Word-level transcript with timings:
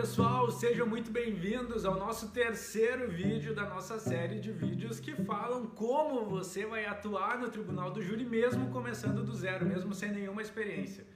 pessoal, 0.00 0.50
sejam 0.50 0.86
muito 0.86 1.10
bem-vindos 1.10 1.86
ao 1.86 1.98
nosso 1.98 2.28
terceiro 2.28 3.10
vídeo 3.10 3.54
da 3.54 3.64
nossa 3.64 3.98
série 3.98 4.38
de 4.38 4.52
vídeos 4.52 5.00
que 5.00 5.14
falam 5.24 5.64
como 5.68 6.26
você 6.26 6.66
vai 6.66 6.84
atuar 6.84 7.38
no 7.38 7.48
tribunal 7.48 7.90
do 7.90 8.02
júri 8.02 8.22
mesmo 8.22 8.68
começando 8.68 9.24
do 9.24 9.34
zero, 9.34 9.64
mesmo 9.64 9.94
sem 9.94 10.12
nenhuma 10.12 10.42
experiência. 10.42 11.06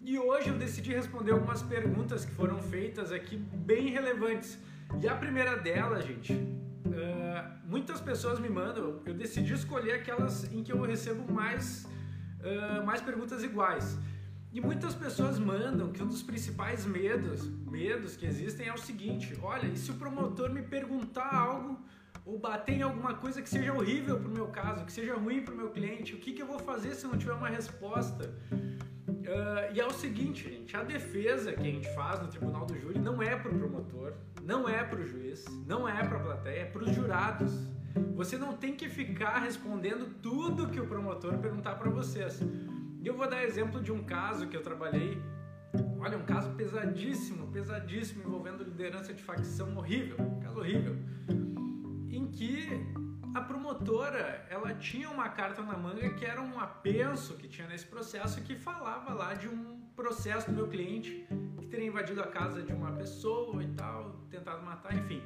E 0.00 0.16
hoje 0.16 0.48
eu 0.48 0.56
decidi 0.56 0.92
responder 0.92 1.32
algumas 1.32 1.60
perguntas 1.64 2.24
que 2.24 2.30
foram 2.30 2.62
feitas 2.62 3.10
aqui 3.10 3.36
bem 3.36 3.88
relevantes. 3.88 4.56
E 5.02 5.08
a 5.08 5.16
primeira 5.16 5.56
delas, 5.56 6.04
gente, 6.04 6.32
uh, 6.32 7.50
muitas 7.64 8.00
pessoas 8.00 8.38
me 8.38 8.48
mandam, 8.48 9.02
eu 9.04 9.12
decidi 9.12 9.54
escolher 9.54 9.94
aquelas 9.94 10.44
em 10.52 10.62
que 10.62 10.72
eu 10.72 10.80
recebo 10.80 11.32
mais, 11.32 11.84
uh, 11.84 12.86
mais 12.86 13.00
perguntas 13.00 13.42
iguais. 13.42 13.98
E 14.52 14.60
muitas 14.60 14.94
pessoas 14.94 15.38
mandam 15.38 15.92
que 15.92 16.02
um 16.02 16.08
dos 16.08 16.22
principais 16.22 16.84
medos, 16.84 17.48
medos 17.70 18.16
que 18.16 18.26
existem 18.26 18.66
é 18.66 18.74
o 18.74 18.78
seguinte: 18.78 19.38
olha, 19.40 19.66
e 19.66 19.76
se 19.76 19.92
o 19.92 19.94
promotor 19.94 20.50
me 20.50 20.62
perguntar 20.62 21.32
algo 21.32 21.78
ou 22.26 22.36
bater 22.36 22.78
em 22.78 22.82
alguma 22.82 23.14
coisa 23.14 23.40
que 23.40 23.48
seja 23.48 23.72
horrível 23.72 24.18
para 24.18 24.28
o 24.28 24.32
meu 24.32 24.48
caso, 24.48 24.84
que 24.84 24.92
seja 24.92 25.14
ruim 25.14 25.42
para 25.42 25.54
o 25.54 25.56
meu 25.56 25.70
cliente, 25.70 26.14
o 26.14 26.18
que, 26.18 26.32
que 26.32 26.42
eu 26.42 26.46
vou 26.46 26.58
fazer 26.58 26.94
se 26.94 27.06
não 27.06 27.16
tiver 27.16 27.32
uma 27.32 27.48
resposta? 27.48 28.34
Uh, 29.08 29.72
e 29.72 29.80
é 29.80 29.86
o 29.86 29.92
seguinte, 29.92 30.50
gente: 30.50 30.76
a 30.76 30.82
defesa 30.82 31.52
que 31.52 31.60
a 31.60 31.70
gente 31.70 31.88
faz 31.94 32.20
no 32.20 32.26
tribunal 32.26 32.66
do 32.66 32.76
júri 32.76 32.98
não 32.98 33.22
é 33.22 33.36
para 33.36 33.52
o 33.52 33.56
promotor, 33.56 34.14
não 34.42 34.68
é 34.68 34.82
para 34.82 34.98
o 34.98 35.06
juiz, 35.06 35.44
não 35.64 35.88
é 35.88 36.04
para 36.04 36.18
a 36.18 36.20
plateia, 36.20 36.62
é 36.62 36.64
para 36.64 36.82
os 36.82 36.92
jurados. 36.92 37.52
Você 38.16 38.36
não 38.36 38.56
tem 38.56 38.74
que 38.74 38.88
ficar 38.88 39.38
respondendo 39.38 40.12
tudo 40.20 40.68
que 40.68 40.80
o 40.80 40.86
promotor 40.86 41.38
perguntar 41.38 41.76
para 41.76 41.88
vocês. 41.90 42.40
E 43.02 43.06
eu 43.06 43.14
vou 43.14 43.28
dar 43.28 43.42
exemplo 43.42 43.80
de 43.80 43.90
um 43.90 44.04
caso 44.04 44.46
que 44.46 44.56
eu 44.56 44.62
trabalhei. 44.62 45.20
Olha, 45.98 46.18
um 46.18 46.24
caso 46.24 46.50
pesadíssimo, 46.54 47.46
pesadíssimo, 47.50 48.22
envolvendo 48.22 48.62
liderança 48.62 49.14
de 49.14 49.22
facção 49.22 49.76
horrível, 49.76 50.16
caso 50.42 50.58
horrível, 50.58 50.96
em 52.10 52.26
que 52.30 52.68
a 53.34 53.40
promotora 53.40 54.46
ela 54.50 54.74
tinha 54.74 55.08
uma 55.08 55.28
carta 55.30 55.62
na 55.62 55.76
manga 55.78 56.10
que 56.10 56.26
era 56.26 56.42
um 56.42 56.58
apenso 56.58 57.36
que 57.36 57.48
tinha 57.48 57.68
nesse 57.68 57.86
processo 57.86 58.42
que 58.42 58.54
falava 58.54 59.14
lá 59.14 59.34
de 59.34 59.48
um 59.48 59.80
processo 59.96 60.50
do 60.50 60.56
meu 60.56 60.68
cliente 60.68 61.26
que 61.58 61.66
teria 61.66 61.86
invadido 61.86 62.20
a 62.20 62.26
casa 62.26 62.62
de 62.62 62.72
uma 62.72 62.92
pessoa 62.92 63.62
e 63.62 63.68
tal, 63.68 64.26
tentado 64.30 64.62
matar, 64.62 64.94
enfim. 64.94 65.22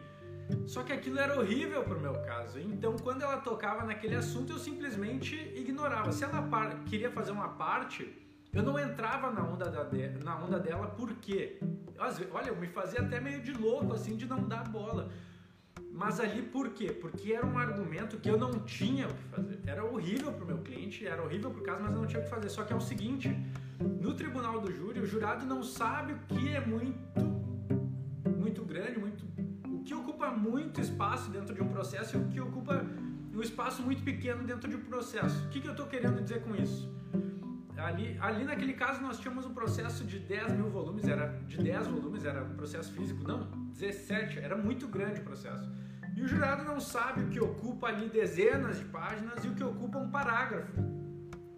Só 0.67 0.83
que 0.83 0.92
aquilo 0.92 1.19
era 1.19 1.39
horrível 1.39 1.83
pro 1.84 2.00
meu 2.00 2.14
caso. 2.23 2.59
Então, 2.59 2.97
quando 2.97 3.23
ela 3.23 3.39
tocava 3.39 3.84
naquele 3.84 4.17
assunto, 4.17 4.53
eu 4.53 4.59
simplesmente 4.59 5.34
ignorava. 5.55 6.12
Se 6.12 6.25
ela 6.25 6.42
queria 6.87 7.11
fazer 7.11 7.33
uma 7.33 7.48
parte, 7.48 8.12
eu 8.53 8.62
não 8.62 8.78
entrava 8.78 9.31
na 9.31 9.42
onda, 9.42 9.70
da 9.70 9.84
de 9.84 10.09
na 10.22 10.37
onda 10.39 10.59
dela, 10.59 10.87
por 10.87 11.12
quê? 11.15 11.59
Olha, 12.33 12.48
eu 12.48 12.56
me 12.56 12.69
fazia 12.69 13.00
até 13.00 13.20
meio 13.20 13.42
de 13.42 13.53
louco, 13.53 13.92
assim, 13.92 14.17
de 14.17 14.27
não 14.27 14.47
dar 14.47 14.69
bola. 14.69 15.11
Mas 15.92 16.19
ali 16.19 16.42
por 16.42 16.70
quê? 16.70 16.92
Porque 16.92 17.33
era 17.33 17.47
um 17.47 17.56
argumento 17.56 18.17
que 18.19 18.28
eu 18.28 18.37
não 18.37 18.61
tinha 18.61 19.06
o 19.06 19.15
que 19.15 19.22
fazer. 19.25 19.61
Era 19.67 19.84
horrível 19.84 20.33
pro 20.33 20.45
meu 20.45 20.59
cliente, 20.59 21.06
era 21.06 21.22
horrível 21.22 21.50
pro 21.50 21.62
caso, 21.62 21.83
mas 21.83 21.92
eu 21.92 21.98
não 21.98 22.06
tinha 22.06 22.20
o 22.20 22.25
que 22.25 22.31
fazer. 22.31 22.48
Só 22.48 22.65
que 22.65 22.72
é 22.72 22.77
o 22.77 22.81
seguinte, 22.81 23.28
no 23.78 24.15
tribunal 24.15 24.61
do 24.61 24.72
júri, 24.72 25.00
o 25.00 25.06
jurado 25.06 25.47
não 25.47 25.62
sabe 25.62 26.15
o 26.15 26.19
que 26.28 26.55
é 26.55 26.61
muito, 26.61 26.98
muito 27.20 27.34
muito 30.35 30.81
espaço 30.81 31.31
dentro 31.31 31.55
de 31.55 31.63
um 31.63 31.69
processo 31.69 32.17
e 32.17 32.21
o 32.21 32.29
que 32.29 32.41
ocupa 32.41 32.85
um 33.35 33.41
espaço 33.41 33.83
muito 33.83 34.03
pequeno 34.03 34.45
dentro 34.45 34.69
de 34.69 34.77
um 34.77 34.85
processo. 34.85 35.47
O 35.47 35.49
que, 35.49 35.61
que 35.61 35.67
eu 35.67 35.73
estou 35.73 35.87
querendo 35.87 36.23
dizer 36.23 36.43
com 36.43 36.55
isso? 36.55 36.93
Ali, 37.77 38.17
ali 38.21 38.45
naquele 38.45 38.73
caso 38.73 39.03
nós 39.03 39.19
tínhamos 39.19 39.45
um 39.45 39.53
processo 39.53 40.05
de 40.05 40.19
10 40.19 40.53
mil 40.53 40.71
volumes, 40.71 41.07
era 41.07 41.27
de 41.47 41.59
10 41.59 41.89
volumes, 41.89 42.25
era 42.25 42.45
um 42.45 42.55
processo 42.55 42.93
físico, 42.93 43.27
não, 43.27 43.51
17, 43.73 44.39
era 44.39 44.57
muito 44.57 44.87
grande 44.87 45.21
o 45.21 45.25
processo. 45.25 45.69
E 46.17 46.23
o 46.23 46.28
jurado 46.28 46.65
não 46.65 46.78
sabe 46.78 47.25
o 47.25 47.28
que 47.28 47.41
ocupa 47.41 47.89
ali 47.89 48.09
dezenas 48.09 48.78
de 48.78 48.84
páginas 48.84 49.44
e 49.44 49.49
o 49.49 49.55
que 49.55 49.65
ocupa 49.65 49.99
um 49.99 50.11
parágrafo 50.11 50.73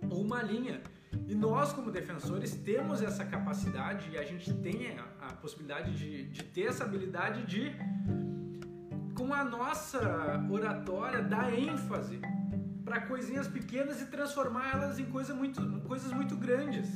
ou 0.08 0.22
uma 0.22 0.42
linha. 0.42 0.80
E 1.28 1.34
nós, 1.34 1.72
como 1.72 1.90
defensores, 1.90 2.54
temos 2.54 3.02
essa 3.02 3.24
capacidade 3.24 4.08
e 4.10 4.16
a 4.16 4.22
gente 4.22 4.52
tem 4.54 4.98
a, 4.98 5.28
a 5.28 5.32
possibilidade 5.34 5.94
de, 5.96 6.28
de 6.28 6.42
ter 6.44 6.68
essa 6.68 6.84
habilidade 6.84 7.44
de 7.44 7.74
com 9.16 9.32
a 9.32 9.42
nossa 9.42 9.98
oratória, 10.50 11.22
dar 11.22 11.52
ênfase 11.52 12.20
para 12.84 13.00
coisinhas 13.00 13.48
pequenas 13.48 14.00
e 14.02 14.06
transformá-las 14.06 14.98
em 14.98 15.06
coisa 15.06 15.34
muito, 15.34 15.60
coisas 15.80 16.12
muito 16.12 16.36
grandes. 16.36 16.86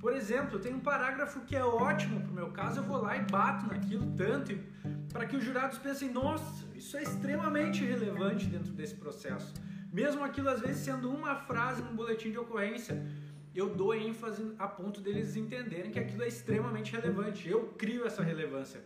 Por 0.00 0.14
exemplo, 0.14 0.58
tem 0.58 0.74
um 0.74 0.80
parágrafo 0.80 1.40
que 1.40 1.54
é 1.54 1.62
ótimo 1.62 2.20
para 2.22 2.30
o 2.30 2.34
meu 2.34 2.50
caso, 2.50 2.80
eu 2.80 2.82
vou 2.82 2.96
lá 2.96 3.16
e 3.16 3.20
bato 3.30 3.66
naquilo 3.66 4.06
tanto 4.16 4.58
para 5.12 5.26
que 5.26 5.36
os 5.36 5.44
jurados 5.44 5.78
pensem: 5.78 6.10
nossa, 6.10 6.66
isso 6.74 6.96
é 6.96 7.02
extremamente 7.02 7.84
relevante 7.84 8.46
dentro 8.46 8.72
desse 8.72 8.94
processo. 8.94 9.52
Mesmo 9.92 10.24
aquilo 10.24 10.48
às 10.48 10.60
vezes 10.60 10.78
sendo 10.78 11.10
uma 11.10 11.36
frase 11.36 11.82
num 11.82 11.94
boletim 11.94 12.30
de 12.30 12.38
ocorrência, 12.38 13.04
eu 13.54 13.68
dou 13.68 13.94
ênfase 13.94 14.54
a 14.58 14.66
ponto 14.66 15.00
deles 15.00 15.36
entenderem 15.36 15.90
que 15.90 15.98
aquilo 15.98 16.22
é 16.22 16.28
extremamente 16.28 16.92
relevante. 16.92 17.48
Eu 17.48 17.74
crio 17.78 18.06
essa 18.06 18.22
relevância. 18.22 18.82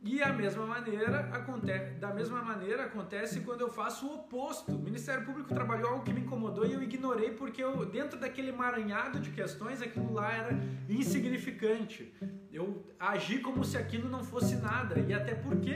E 0.00 0.22
a 0.22 0.32
mesma 0.32 0.66
maneira 0.66 1.20
acontece, 1.32 1.94
da 1.94 2.12
mesma 2.12 2.42
maneira 2.42 2.84
acontece 2.84 3.40
quando 3.40 3.62
eu 3.62 3.70
faço 3.70 4.06
o 4.06 4.14
oposto. 4.16 4.72
O 4.72 4.78
Ministério 4.78 5.24
Público 5.24 5.48
trabalhou 5.54 5.90
algo 5.90 6.04
que 6.04 6.12
me 6.12 6.20
incomodou 6.20 6.66
e 6.66 6.74
eu 6.74 6.82
ignorei 6.82 7.30
porque 7.30 7.64
eu, 7.64 7.86
dentro 7.86 8.18
daquele 8.18 8.50
emaranhado 8.50 9.18
de 9.18 9.30
questões, 9.30 9.80
aquilo 9.80 10.12
lá 10.12 10.30
era 10.30 10.58
insignificante. 10.88 12.12
Eu 12.52 12.86
agi 13.00 13.38
como 13.38 13.64
se 13.64 13.78
aquilo 13.78 14.08
não 14.10 14.22
fosse 14.22 14.56
nada. 14.56 15.00
E 15.00 15.14
até 15.14 15.34
porque 15.34 15.74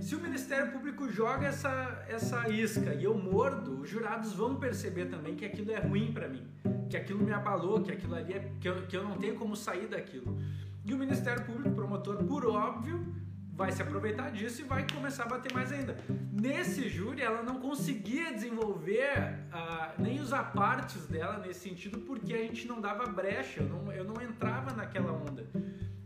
se 0.00 0.16
o 0.16 0.20
Ministério 0.20 0.72
Público 0.72 1.08
joga 1.10 1.46
essa, 1.46 2.04
essa 2.08 2.48
isca 2.48 2.94
e 2.94 3.04
eu 3.04 3.14
mordo, 3.14 3.80
os 3.80 3.90
jurados 3.90 4.32
vão 4.32 4.56
perceber 4.56 5.06
também 5.06 5.36
que 5.36 5.44
aquilo 5.44 5.70
é 5.70 5.78
ruim 5.78 6.10
para 6.10 6.26
mim, 6.26 6.46
que 6.88 6.96
aquilo 6.96 7.22
me 7.22 7.32
abalou, 7.32 7.82
que 7.82 7.92
aquilo 7.92 8.14
ali 8.14 8.32
é, 8.32 8.50
que 8.58 8.66
eu, 8.66 8.86
que 8.86 8.96
eu 8.96 9.04
não 9.04 9.18
tenho 9.18 9.34
como 9.36 9.54
sair 9.54 9.88
daquilo. 9.88 10.38
E 10.84 10.94
o 10.94 10.98
Ministério 10.98 11.44
Público, 11.44 11.74
promotor, 11.74 12.24
por 12.24 12.46
óbvio, 12.46 13.14
vai 13.60 13.70
se 13.70 13.82
aproveitar 13.82 14.30
disso 14.30 14.62
e 14.62 14.64
vai 14.64 14.86
começar 14.90 15.24
a 15.24 15.28
bater 15.28 15.52
mais 15.52 15.70
ainda. 15.70 15.94
Nesse 16.32 16.88
júri, 16.88 17.20
ela 17.20 17.42
não 17.42 17.60
conseguia 17.60 18.32
desenvolver 18.32 19.38
uh, 19.52 20.00
nem 20.00 20.18
os 20.18 20.32
apartes 20.32 21.06
dela 21.06 21.38
nesse 21.38 21.68
sentido 21.68 21.98
porque 22.00 22.32
a 22.32 22.38
gente 22.38 22.66
não 22.66 22.80
dava 22.80 23.04
brecha, 23.04 23.60
eu 23.60 23.68
não, 23.68 23.92
eu 23.92 24.04
não 24.04 24.22
entrava 24.22 24.72
naquela 24.72 25.12
onda. 25.12 25.46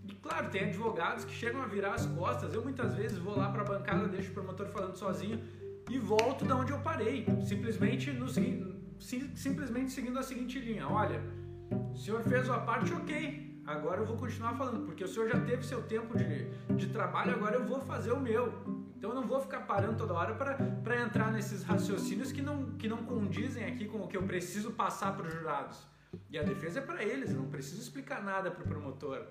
E 0.05 0.13
claro, 0.15 0.51
tem 0.51 0.65
advogados 0.65 1.25
que 1.25 1.33
chegam 1.33 1.63
a 1.63 1.67
virar 1.67 1.95
as 1.95 2.07
costas. 2.07 2.53
Eu 2.53 2.63
muitas 2.63 2.95
vezes 2.97 3.19
vou 3.19 3.39
lá 3.39 3.49
para 3.51 3.63
a 3.63 3.65
bancada, 3.65 4.09
deixo 4.09 4.33
o 4.33 4.35
promotor 4.35 4.67
falando 4.71 4.97
sozinho 4.97 5.41
e 5.89 5.97
volto 5.97 6.45
da 6.45 6.57
onde 6.57 6.73
eu 6.73 6.81
parei, 6.81 7.25
simplesmente 7.45 8.11
no 8.11 8.27
simplesmente 8.99 9.93
seguindo 9.93 10.19
a 10.19 10.25
seguinte 10.25 10.59
linha: 10.59 10.89
olha, 10.89 11.23
o 11.93 11.97
senhor 11.97 12.23
fez 12.25 12.51
a 12.51 12.59
parte, 12.59 12.93
ok 12.93 13.44
agora 13.67 14.01
eu 14.01 14.07
vou 14.07 14.17
continuar 14.17 14.55
falando, 14.55 14.85
porque 14.85 15.05
o 15.05 15.09
senhor 15.09 15.29
já 15.29 15.41
teve 15.41 15.65
seu 15.65 15.83
tempo 15.83 16.17
de, 16.17 16.49
de 16.75 16.89
trabalho, 16.89 17.33
agora 17.33 17.57
eu 17.57 17.65
vou 17.65 17.81
fazer 17.81 18.13
o 18.13 18.21
meu. 18.21 18.53
Então 18.97 19.11
eu 19.11 19.17
não 19.17 19.27
vou 19.27 19.41
ficar 19.41 19.61
parando 19.61 19.99
toda 19.99 20.15
hora 20.15 20.35
para 20.35 21.03
entrar 21.03 21.31
nesses 21.31 21.63
raciocínios 21.63 22.33
que 22.33 22.41
não, 22.41 22.73
que 22.73 22.89
não 22.89 23.05
condizem 23.05 23.65
aqui 23.67 23.87
com 23.87 23.99
o 23.99 24.09
que 24.09 24.17
eu 24.17 24.23
preciso 24.23 24.71
passar 24.71 25.15
para 25.17 25.27
os 25.27 25.35
jurados. 25.35 25.87
E 26.31 26.39
a 26.39 26.43
defesa 26.43 26.79
é 26.79 26.83
para 26.83 27.03
eles, 27.03 27.31
eu 27.31 27.37
não 27.37 27.51
preciso 27.51 27.81
explicar 27.81 28.23
nada 28.23 28.51
para 28.51 28.65
o 28.65 28.67
promotor. 28.67 29.27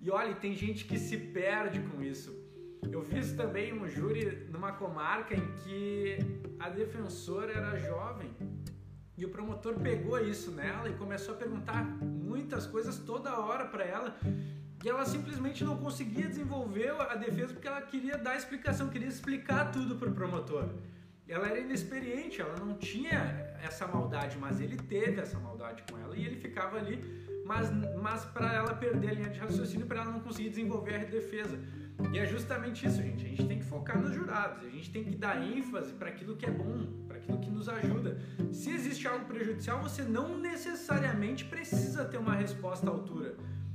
E 0.00 0.10
olha, 0.10 0.34
tem 0.34 0.54
gente 0.54 0.84
que 0.84 0.98
se 0.98 1.16
perde 1.16 1.80
com 1.80 2.02
isso. 2.02 2.34
Eu 2.90 3.02
fiz 3.02 3.32
também 3.32 3.72
um 3.72 3.88
júri 3.88 4.46
numa 4.50 4.72
comarca 4.72 5.34
em 5.34 5.52
que 5.64 6.18
a 6.58 6.68
defensora 6.68 7.52
era 7.52 7.76
jovem 7.76 8.34
e 9.16 9.24
o 9.24 9.30
promotor 9.30 9.74
pegou 9.74 10.18
isso 10.20 10.50
nela 10.50 10.88
e 10.88 10.92
começou 10.94 11.34
a 11.34 11.38
perguntar 11.38 11.84
muitas 12.02 12.66
coisas 12.66 12.98
toda 12.98 13.38
hora 13.38 13.64
para 13.64 13.84
ela. 13.84 14.18
E 14.84 14.88
ela 14.88 15.04
simplesmente 15.06 15.64
não 15.64 15.76
conseguia 15.78 16.28
desenvolver 16.28 16.90
a 16.90 17.14
defesa 17.14 17.54
porque 17.54 17.66
ela 17.66 17.80
queria 17.80 18.18
dar 18.18 18.36
explicação, 18.36 18.88
queria 18.88 19.08
explicar 19.08 19.72
tudo 19.72 19.96
para 19.96 20.08
o 20.08 20.12
promotor. 20.12 20.68
Ela 21.26 21.48
era 21.48 21.58
inexperiente, 21.58 22.40
ela 22.40 22.56
não 22.58 22.74
tinha 22.74 23.56
essa 23.62 23.86
maldade, 23.86 24.36
mas 24.38 24.60
ele 24.60 24.76
teve 24.76 25.20
essa 25.20 25.38
maldade 25.40 25.82
com 25.90 25.98
ela 25.98 26.14
e 26.16 26.24
ele 26.24 26.36
ficava 26.36 26.76
ali, 26.76 27.02
mas, 27.44 27.70
mas 28.00 28.24
para 28.26 28.52
ela 28.52 28.74
perder 28.74 29.08
a 29.08 29.14
linha 29.14 29.30
de 29.30 29.40
raciocínio, 29.40 29.86
para 29.86 30.02
ela 30.02 30.12
não 30.12 30.20
conseguir 30.20 30.50
desenvolver 30.50 30.94
a 30.94 31.04
defesa. 31.04 31.58
E 32.12 32.18
é 32.18 32.26
justamente 32.26 32.86
isso, 32.86 33.02
gente. 33.02 33.24
A 33.24 33.28
gente 33.28 33.46
tem 33.46 33.58
que 33.58 33.64
focar 33.64 33.98
nos 33.98 34.12
jurados, 34.12 34.64
a 34.64 34.68
gente 34.68 34.90
tem 34.90 35.02
que 35.02 35.16
dar 35.16 35.42
ênfase 35.42 35.94
para 35.94 36.10
aquilo 36.10 36.36
que 36.36 36.44
é 36.44 36.50
bom, 36.50 36.86
aquilo 37.26 37.38
que 37.38 37.50
nos 37.50 37.68
ajuda. 37.68 38.18
Se 38.52 38.70
existe 38.70 39.06
algo 39.06 39.26
prejudicial, 39.26 39.80
você 39.82 40.02
não 40.02 40.38
necessariamente 40.38 41.44
precisa 41.44 42.04
ter 42.04 42.18
uma 42.18 42.34
resposta 42.34 42.88
à 42.88 42.90
altura. 42.90 43.34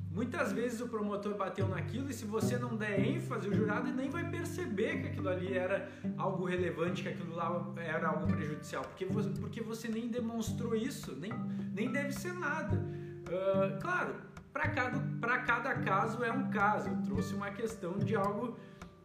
Muitas 0.10 0.52
vezes 0.52 0.82
o 0.82 0.88
promotor 0.88 1.36
bateu 1.38 1.68
naquilo 1.68 2.10
e 2.10 2.14
se 2.14 2.26
você 2.26 2.58
não 2.58 2.76
der 2.76 3.00
ênfase, 3.00 3.48
o 3.48 3.54
jurado 3.54 3.92
nem 3.94 4.10
vai 4.10 4.30
perceber 4.30 5.02
que 5.02 5.08
aquilo 5.08 5.30
ali 5.30 5.54
era 5.54 5.90
algo 6.18 6.46
relevante, 6.46 7.04
que 7.04 7.10
aquilo 7.10 7.34
lá 7.34 7.66
era 7.78 8.10
algo 8.10 8.28
prejudicial, 8.28 8.84
porque 8.84 9.06
você, 9.06 9.30
porque 9.40 9.62
você 9.62 9.88
nem 9.88 10.10
demonstrou 10.10 10.76
isso, 10.76 11.16
nem, 11.16 11.32
nem 11.74 11.90
deve 11.92 12.12
ser 12.12 12.34
nada. 12.34 12.76
Uh, 12.76 13.80
claro, 13.80 14.16
para 14.52 14.68
cada, 14.68 15.00
cada 15.46 15.76
caso 15.76 16.22
é 16.24 16.32
um 16.32 16.50
caso. 16.50 16.90
Eu 16.90 17.02
trouxe 17.04 17.34
uma 17.34 17.52
questão 17.52 17.98
de 17.98 18.14
algo 18.14 18.58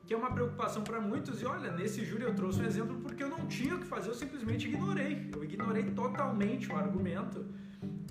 que 0.07 0.15
é 0.15 0.17
uma 0.17 0.31
preocupação 0.31 0.83
para 0.83 1.01
muitos. 1.01 1.43
E 1.43 1.47
olha, 1.47 1.73
nesse 1.73 2.05
júri 2.05 2.23
eu 2.23 2.35
trouxe 2.35 2.61
um 2.61 2.65
exemplo 2.65 2.97
porque 3.01 3.23
eu 3.23 3.29
não 3.29 3.47
tinha 3.47 3.75
o 3.75 3.81
que 3.81 3.87
fazer, 3.87 4.09
eu 4.11 4.15
simplesmente 4.15 4.69
ignorei. 4.69 5.31
Eu 5.35 5.43
ignorei 5.43 5.85
totalmente 5.91 6.71
o 6.71 6.77
argumento 6.77 7.45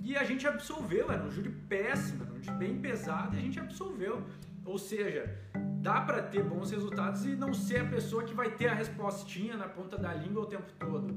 e 0.04 0.16
a 0.16 0.24
gente 0.24 0.46
absolveu. 0.48 1.12
Era 1.12 1.24
um 1.24 1.32
júri 1.32 1.50
péssimo, 1.50 2.24
era 2.24 2.34
um 2.34 2.44
júri 2.44 2.58
bem 2.58 2.80
pesado 2.80 3.36
e 3.36 3.40
a 3.40 3.42
gente 3.42 3.60
absolveu. 3.60 4.24
Ou 4.66 4.78
seja, 4.78 5.40
dá 5.82 6.02
para 6.02 6.22
ter 6.24 6.44
bons 6.44 6.72
resultados 6.72 7.26
e 7.26 7.36
não 7.36 7.54
ser 7.54 7.82
a 7.82 7.86
pessoa 7.86 8.24
que 8.24 8.34
vai 8.34 8.50
ter 8.52 8.68
a 8.68 8.74
respostinha 8.74 9.56
na 9.56 9.68
ponta 9.68 9.98
da 9.98 10.14
língua 10.14 10.44
o 10.44 10.48
tempo 10.48 10.72
todo. 10.80 11.16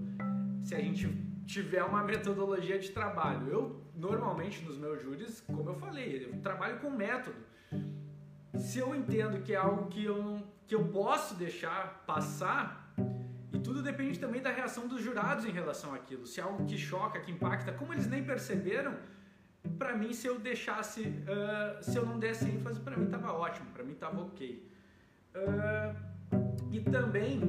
Se 0.63 0.75
a 0.75 0.81
gente 0.81 1.29
tiver 1.49 1.83
uma 1.83 2.05
metodologia 2.05 2.79
de 2.79 2.91
trabalho. 2.91 3.49
Eu, 3.49 3.81
normalmente, 3.95 4.63
nos 4.63 4.77
meus 4.77 5.03
júris, 5.03 5.41
como 5.41 5.71
eu 5.71 5.75
falei, 5.75 6.27
eu 6.27 6.41
trabalho 6.43 6.79
com 6.79 6.91
método. 6.91 7.37
Se 8.55 8.79
eu 8.79 8.95
entendo 8.95 9.43
que 9.43 9.55
é 9.55 9.57
algo 9.57 9.87
que 9.87 10.05
eu, 10.05 10.43
que 10.69 10.75
eu 10.75 10.85
posso 10.89 11.35
deixar 11.35 12.05
passar, 12.07 12.95
e 13.51 13.59
tudo 13.59 13.83
depende 13.83 14.19
também 14.19 14.43
da 14.43 14.51
reação 14.51 14.87
dos 14.87 15.03
jurados 15.03 15.47
em 15.47 15.51
relação 15.51 15.95
àquilo. 15.95 16.27
Se 16.27 16.41
é 16.41 16.43
algo 16.43 16.67
que 16.67 16.77
choca, 16.77 17.19
que 17.21 17.33
impacta, 17.33 17.73
como 17.73 17.95
eles 17.95 18.07
nem 18.07 18.23
perceberam, 18.23 18.95
para 19.79 19.97
mim, 19.97 20.13
se 20.13 20.27
eu 20.27 20.39
deixasse, 20.39 21.01
uh, 21.01 21.83
se 21.83 21.97
eu 21.97 22.05
não 22.05 22.19
desse 22.19 22.45
ênfase, 22.45 22.81
para 22.81 22.97
mim 22.99 23.07
tava 23.07 23.33
ótimo, 23.33 23.71
para 23.71 23.83
mim 23.83 23.95
tava 23.95 24.21
ok. 24.21 24.71
Uh, 25.35 25.97
e 26.71 26.81
também 26.81 27.41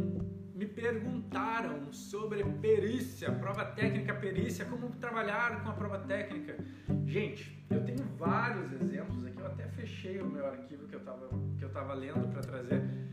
me 0.56 0.66
perguntaram 0.66 1.92
sobre 1.92 2.42
perícia, 2.62 3.32
prova 3.34 3.66
técnica, 3.66 4.14
perícia, 4.14 4.64
como 4.64 4.90
trabalhar 4.92 5.62
com 5.62 5.70
a 5.70 5.74
prova 5.74 6.00
técnica. 6.00 6.58
Gente, 7.06 7.66
eu 7.70 7.84
tenho 7.84 8.04
vários 8.18 8.72
exemplos 8.72 9.26
aqui, 9.26 9.40
eu 9.40 9.46
até 9.46 9.68
fechei 9.68 10.22
o 10.22 10.26
meu 10.26 10.46
arquivo 10.46 10.88
que 10.88 10.96
eu 10.96 11.00
estava 11.00 11.28
que 11.58 11.66
eu 11.66 11.96
lendo 11.96 12.32
para 12.32 12.42
trazer 12.42 13.09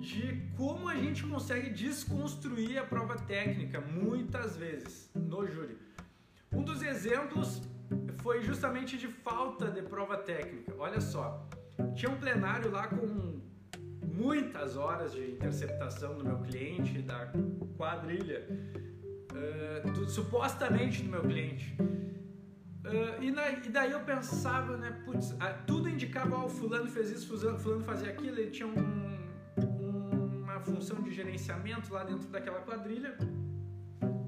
de 0.00 0.42
como 0.56 0.88
a 0.88 0.96
gente 0.96 1.22
consegue 1.24 1.70
desconstruir 1.70 2.78
a 2.78 2.84
prova 2.84 3.16
técnica 3.16 3.80
muitas 3.80 4.56
vezes 4.56 5.10
no 5.14 5.46
júri. 5.46 5.76
Um 6.50 6.62
dos 6.62 6.82
exemplos 6.82 7.62
foi 8.22 8.42
justamente 8.42 8.96
de 8.96 9.08
falta 9.08 9.70
de 9.70 9.82
prova 9.82 10.16
técnica. 10.16 10.74
Olha 10.78 11.00
só, 11.00 11.46
tinha 11.94 12.10
um 12.10 12.16
plenário 12.16 12.70
lá 12.70 12.88
com 12.88 13.40
muitas 14.02 14.76
horas 14.76 15.12
de 15.12 15.30
interceptação 15.30 16.16
do 16.16 16.24
meu 16.24 16.38
cliente, 16.40 17.02
da 17.02 17.30
quadrilha, 17.76 18.46
uh, 19.32 19.92
do, 19.92 20.08
supostamente 20.08 21.02
do 21.02 21.10
meu 21.10 21.22
cliente. 21.22 21.76
Uh, 21.78 23.22
e, 23.22 23.30
na, 23.30 23.50
e, 23.50 23.68
daí 23.68 23.92
eu 23.92 24.00
pensava, 24.00 24.76
né, 24.76 25.02
putz, 25.04 25.34
tudo 25.66 25.88
indicava, 25.88 26.36
ó, 26.36 26.48
fulano 26.48 26.90
fez 26.90 27.10
isso, 27.10 27.38
fulano, 27.58 27.84
fazia 27.84 28.10
aquilo, 28.10 28.38
ele 28.38 28.50
tinha 28.50 28.66
um, 28.66 29.19
função 30.60 31.00
de 31.02 31.12
gerenciamento 31.12 31.92
lá 31.92 32.04
dentro 32.04 32.28
daquela 32.28 32.60
quadrilha. 32.60 33.16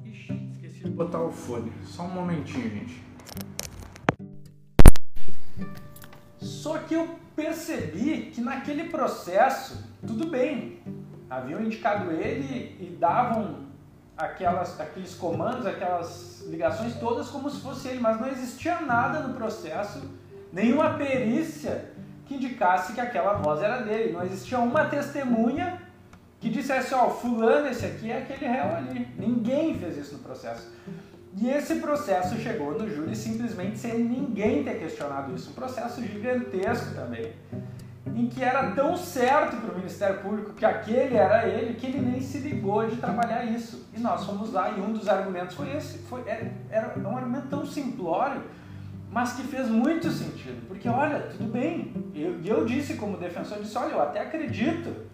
Ixi, 0.04 0.50
esqueci 0.52 0.84
de 0.84 0.90
botar 0.90 1.22
o 1.22 1.30
fone. 1.30 1.72
Só 1.84 2.04
um 2.04 2.10
momentinho, 2.10 2.70
gente. 2.70 3.02
Só 6.38 6.78
que 6.78 6.94
eu 6.94 7.18
percebi 7.34 8.30
que 8.32 8.40
naquele 8.40 8.84
processo, 8.84 9.88
tudo 10.06 10.26
bem, 10.26 10.80
haviam 11.28 11.62
indicado 11.62 12.10
ele 12.10 12.76
e 12.80 12.96
davam 12.98 13.66
aquelas, 14.16 14.78
aqueles 14.80 15.14
comandos, 15.14 15.66
aquelas 15.66 16.44
ligações 16.48 16.94
todas 16.96 17.28
como 17.28 17.50
se 17.50 17.60
fosse 17.60 17.88
ele, 17.88 18.00
mas 18.00 18.20
não 18.20 18.28
existia 18.28 18.80
nada 18.80 19.20
no 19.20 19.34
processo, 19.34 20.08
nenhuma 20.52 20.94
perícia 20.94 21.92
que 22.26 22.34
indicasse 22.34 22.92
que 22.92 23.00
aquela 23.00 23.34
voz 23.34 23.60
era 23.60 23.82
dele. 23.82 24.12
Não 24.12 24.22
existia 24.22 24.58
uma 24.58 24.84
testemunha 24.84 25.81
que 26.42 26.50
dissesse, 26.50 26.92
ó, 26.92 27.08
fulano, 27.08 27.68
esse 27.68 27.86
aqui 27.86 28.10
é 28.10 28.18
aquele 28.18 28.48
réu 28.48 28.76
ali. 28.76 29.08
Ninguém 29.16 29.78
fez 29.78 29.96
isso 29.96 30.14
no 30.14 30.18
processo. 30.18 30.72
E 31.40 31.48
esse 31.48 31.76
processo 31.76 32.36
chegou 32.36 32.76
no 32.76 32.90
júri 32.92 33.14
simplesmente 33.14 33.78
sem 33.78 34.02
ninguém 34.02 34.64
ter 34.64 34.76
questionado 34.80 35.32
isso. 35.32 35.50
Um 35.50 35.54
processo 35.54 36.02
gigantesco 36.02 36.96
também, 36.96 37.32
em 38.16 38.26
que 38.26 38.42
era 38.42 38.72
tão 38.72 38.96
certo 38.96 39.56
para 39.56 39.72
o 39.72 39.76
Ministério 39.76 40.18
Público 40.18 40.52
que 40.54 40.64
aquele 40.64 41.14
era 41.14 41.46
ele, 41.46 41.74
que 41.74 41.86
ele 41.86 42.00
nem 42.00 42.20
se 42.20 42.38
ligou 42.38 42.84
de 42.88 42.96
trabalhar 42.96 43.44
isso. 43.44 43.86
E 43.96 44.00
nós 44.00 44.26
fomos 44.26 44.52
lá 44.52 44.70
e 44.70 44.80
um 44.80 44.92
dos 44.92 45.08
argumentos 45.08 45.54
foi 45.54 45.70
esse. 45.76 45.98
Foi, 45.98 46.22
é, 46.22 46.50
era, 46.70 46.98
um 46.98 47.16
argumento 47.16 47.46
tão 47.46 47.64
simplório, 47.64 48.42
mas 49.08 49.34
que 49.34 49.44
fez 49.44 49.68
muito 49.68 50.10
sentido. 50.10 50.66
Porque, 50.66 50.88
olha, 50.88 51.20
tudo 51.20 51.52
bem. 51.52 51.94
E 52.12 52.20
eu, 52.20 52.44
eu 52.44 52.64
disse 52.64 52.94
como 52.94 53.16
defensor, 53.16 53.58
disse, 53.60 53.78
olha, 53.78 53.92
eu 53.92 54.02
até 54.02 54.22
acredito 54.22 55.11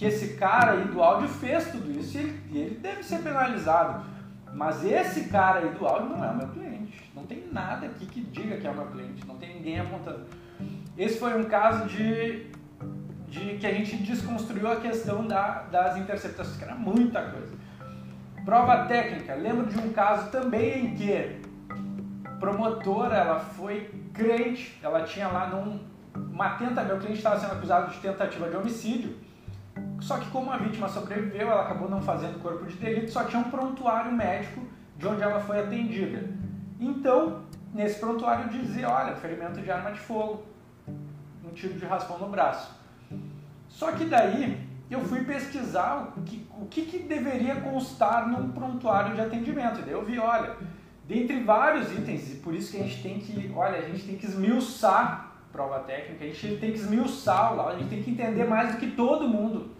que 0.00 0.06
esse 0.06 0.28
cara 0.28 0.72
aí 0.72 0.84
do 0.86 1.02
áudio 1.02 1.28
fez 1.28 1.72
tudo 1.72 1.90
isso 1.90 2.16
e 2.16 2.20
ele, 2.22 2.42
ele 2.54 2.74
deve 2.76 3.02
ser 3.02 3.18
penalizado. 3.18 4.02
Mas 4.50 4.82
esse 4.82 5.28
cara 5.28 5.58
aí 5.58 5.68
do 5.74 5.86
áudio 5.86 6.16
não 6.16 6.24
é 6.24 6.30
o 6.30 6.36
meu 6.38 6.48
cliente. 6.48 7.12
Não 7.14 7.26
tem 7.26 7.46
nada 7.52 7.84
aqui 7.84 8.06
que 8.06 8.22
diga 8.22 8.56
que 8.56 8.66
é 8.66 8.70
o 8.70 8.74
meu 8.74 8.86
cliente. 8.86 9.26
Não 9.26 9.36
tem 9.36 9.56
ninguém 9.56 9.78
apontando. 9.78 10.24
Esse 10.96 11.18
foi 11.18 11.38
um 11.38 11.44
caso 11.44 11.86
de, 11.86 12.46
de 13.28 13.58
que 13.58 13.66
a 13.66 13.74
gente 13.74 13.98
desconstruiu 13.98 14.72
a 14.72 14.76
questão 14.76 15.26
da, 15.26 15.64
das 15.70 15.98
interceptações, 15.98 16.56
que 16.56 16.64
era 16.64 16.74
muita 16.74 17.20
coisa. 17.20 17.52
Prova 18.42 18.86
técnica. 18.86 19.34
Lembro 19.34 19.66
de 19.66 19.78
um 19.78 19.92
caso 19.92 20.30
também 20.30 20.86
em 20.86 20.94
que 20.94 21.42
promotora 22.38 23.16
ela 23.16 23.38
foi 23.38 23.90
crente. 24.14 24.80
Ela 24.82 25.02
tinha 25.02 25.28
lá 25.28 25.48
num, 25.48 25.78
uma 26.14 26.54
tenta, 26.54 26.84
meu 26.84 26.96
cliente 26.96 27.18
estava 27.18 27.38
sendo 27.38 27.52
acusado 27.52 27.92
de 27.92 27.98
tentativa 27.98 28.48
de 28.48 28.56
homicídio 28.56 29.28
só 30.00 30.18
que 30.18 30.30
como 30.30 30.50
a 30.50 30.56
vítima 30.56 30.88
sobreviveu, 30.88 31.50
ela 31.50 31.62
acabou 31.62 31.88
não 31.88 32.00
fazendo 32.00 32.42
corpo 32.42 32.64
de 32.66 32.76
delito, 32.76 33.10
só 33.10 33.24
tinha 33.24 33.40
um 33.40 33.50
prontuário 33.50 34.12
médico 34.12 34.62
de 34.96 35.06
onde 35.06 35.22
ela 35.22 35.40
foi 35.40 35.60
atendida. 35.60 36.28
Então, 36.78 37.42
nesse 37.74 37.98
prontuário 37.98 38.48
dizia, 38.48 38.88
olha, 38.88 39.14
ferimento 39.16 39.60
de 39.60 39.70
arma 39.70 39.92
de 39.92 40.00
fogo, 40.00 40.44
um 41.44 41.50
tiro 41.54 41.74
de 41.74 41.84
raspão 41.84 42.18
no 42.18 42.28
braço. 42.28 42.74
Só 43.68 43.92
que 43.92 44.06
daí 44.06 44.66
eu 44.90 45.00
fui 45.00 45.22
pesquisar 45.24 46.12
o 46.16 46.22
que, 46.22 46.46
o 46.60 46.66
que, 46.66 46.82
que 46.82 46.98
deveria 47.00 47.60
constar 47.60 48.28
num 48.28 48.50
prontuário 48.50 49.14
de 49.14 49.20
atendimento. 49.20 49.80
E 49.80 49.82
daí 49.82 49.92
eu 49.92 50.04
vi, 50.04 50.18
olha, 50.18 50.56
dentre 51.06 51.42
vários 51.42 51.92
itens, 51.92 52.32
e 52.32 52.36
por 52.36 52.54
isso 52.54 52.72
que 52.72 52.78
a 52.78 52.82
gente 52.82 53.02
tem 53.02 53.18
que, 53.18 53.52
olha, 53.54 53.78
a 53.78 53.82
gente 53.82 54.04
tem 54.04 54.16
que 54.16 54.26
esmiuçar 54.26 55.30
prova 55.52 55.80
técnica, 55.80 56.24
a 56.24 56.28
gente 56.28 56.56
tem 56.58 56.72
que 56.72 56.78
esmiuçar 56.78 57.54
lá, 57.54 57.70
a 57.70 57.76
gente 57.76 57.88
tem 57.88 58.02
que 58.02 58.10
entender 58.10 58.44
mais 58.44 58.72
do 58.72 58.78
que 58.78 58.92
todo 58.92 59.28
mundo 59.28 59.79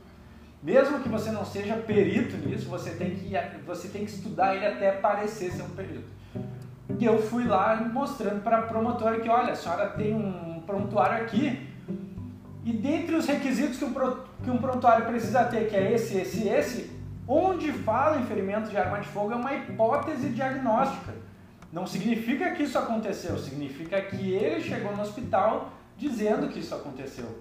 mesmo 0.63 1.01
que 1.01 1.09
você 1.09 1.31
não 1.31 1.45
seja 1.45 1.75
perito 1.75 2.37
nisso, 2.37 2.69
você 2.69 2.91
tem 2.91 3.11
que, 3.11 3.33
você 3.67 3.89
tem 3.89 4.05
que 4.05 4.11
estudar 4.11 4.55
ele 4.55 4.67
até 4.67 4.93
parecer 4.93 5.51
ser 5.51 5.63
um 5.63 5.71
perito. 5.71 6.09
E 6.99 7.05
eu 7.05 7.21
fui 7.23 7.45
lá 7.45 7.77
mostrando 7.77 8.43
para 8.43 8.59
a 8.59 8.63
promotora 8.63 9.21
que, 9.21 9.29
olha, 9.29 9.53
a 9.53 9.57
senhora 9.57 9.89
tem 9.91 10.15
um 10.15 10.61
prontuário 10.67 11.25
aqui, 11.25 11.67
e 12.65 12.73
dentre 12.73 13.15
os 13.15 13.27
requisitos 13.27 13.79
que 13.79 13.85
um, 13.85 13.95
que 14.45 14.51
um 14.51 14.59
prontuário 14.59 15.07
precisa 15.07 15.45
ter, 15.45 15.69
que 15.69 15.77
é 15.77 15.93
esse, 15.93 16.19
esse, 16.19 16.47
esse, 16.47 16.91
onde 17.27 17.73
fala 17.73 18.21
em 18.21 18.27
ferimento 18.27 18.69
de 18.69 18.77
arma 18.77 19.01
de 19.01 19.09
fogo 19.09 19.33
é 19.33 19.37
uma 19.37 19.55
hipótese 19.55 20.29
diagnóstica. 20.29 21.15
Não 21.73 21.87
significa 21.87 22.51
que 22.51 22.65
isso 22.65 22.79
aconteceu, 22.79 23.39
significa 23.39 24.01
que 24.03 24.33
ele 24.33 24.61
chegou 24.61 24.95
no 24.95 25.03
hospital 25.03 25.73
dizendo 25.97 26.49
que 26.49 26.59
isso 26.59 26.75
aconteceu. 26.75 27.39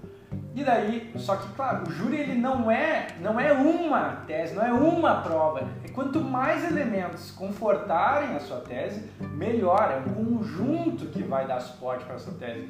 E 0.55 0.63
daí, 0.63 1.11
só 1.15 1.35
que 1.35 1.47
claro, 1.53 1.87
o 1.87 1.91
júri 1.91 2.17
ele 2.17 2.35
não 2.35 2.71
é, 2.71 3.07
não 3.21 3.39
é 3.39 3.53
uma 3.53 4.23
tese, 4.25 4.55
não 4.55 4.65
é 4.65 4.73
uma 4.73 5.21
prova. 5.21 5.67
E 5.85 5.89
quanto 5.89 6.19
mais 6.19 6.69
elementos 6.69 7.31
confortarem 7.31 8.35
a 8.35 8.39
sua 8.39 8.57
tese, 8.57 9.09
melhor. 9.19 9.91
É 9.91 10.09
um 10.09 10.13
conjunto 10.13 11.05
que 11.07 11.21
vai 11.21 11.45
dar 11.47 11.59
suporte 11.59 12.03
para 12.03 12.15
a 12.15 12.19
sua 12.19 12.33
tese. 12.33 12.67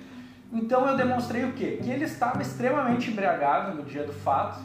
Então 0.52 0.88
eu 0.88 0.98
demonstrei 0.98 1.46
o 1.46 1.54
quê? 1.54 1.80
Que 1.82 1.90
ele 1.90 2.06
estava 2.06 2.42
extremamente 2.42 3.12
embriagado 3.12 3.76
no 3.76 3.84
dia 3.84 4.04
do 4.04 4.14
fato. 4.14 4.60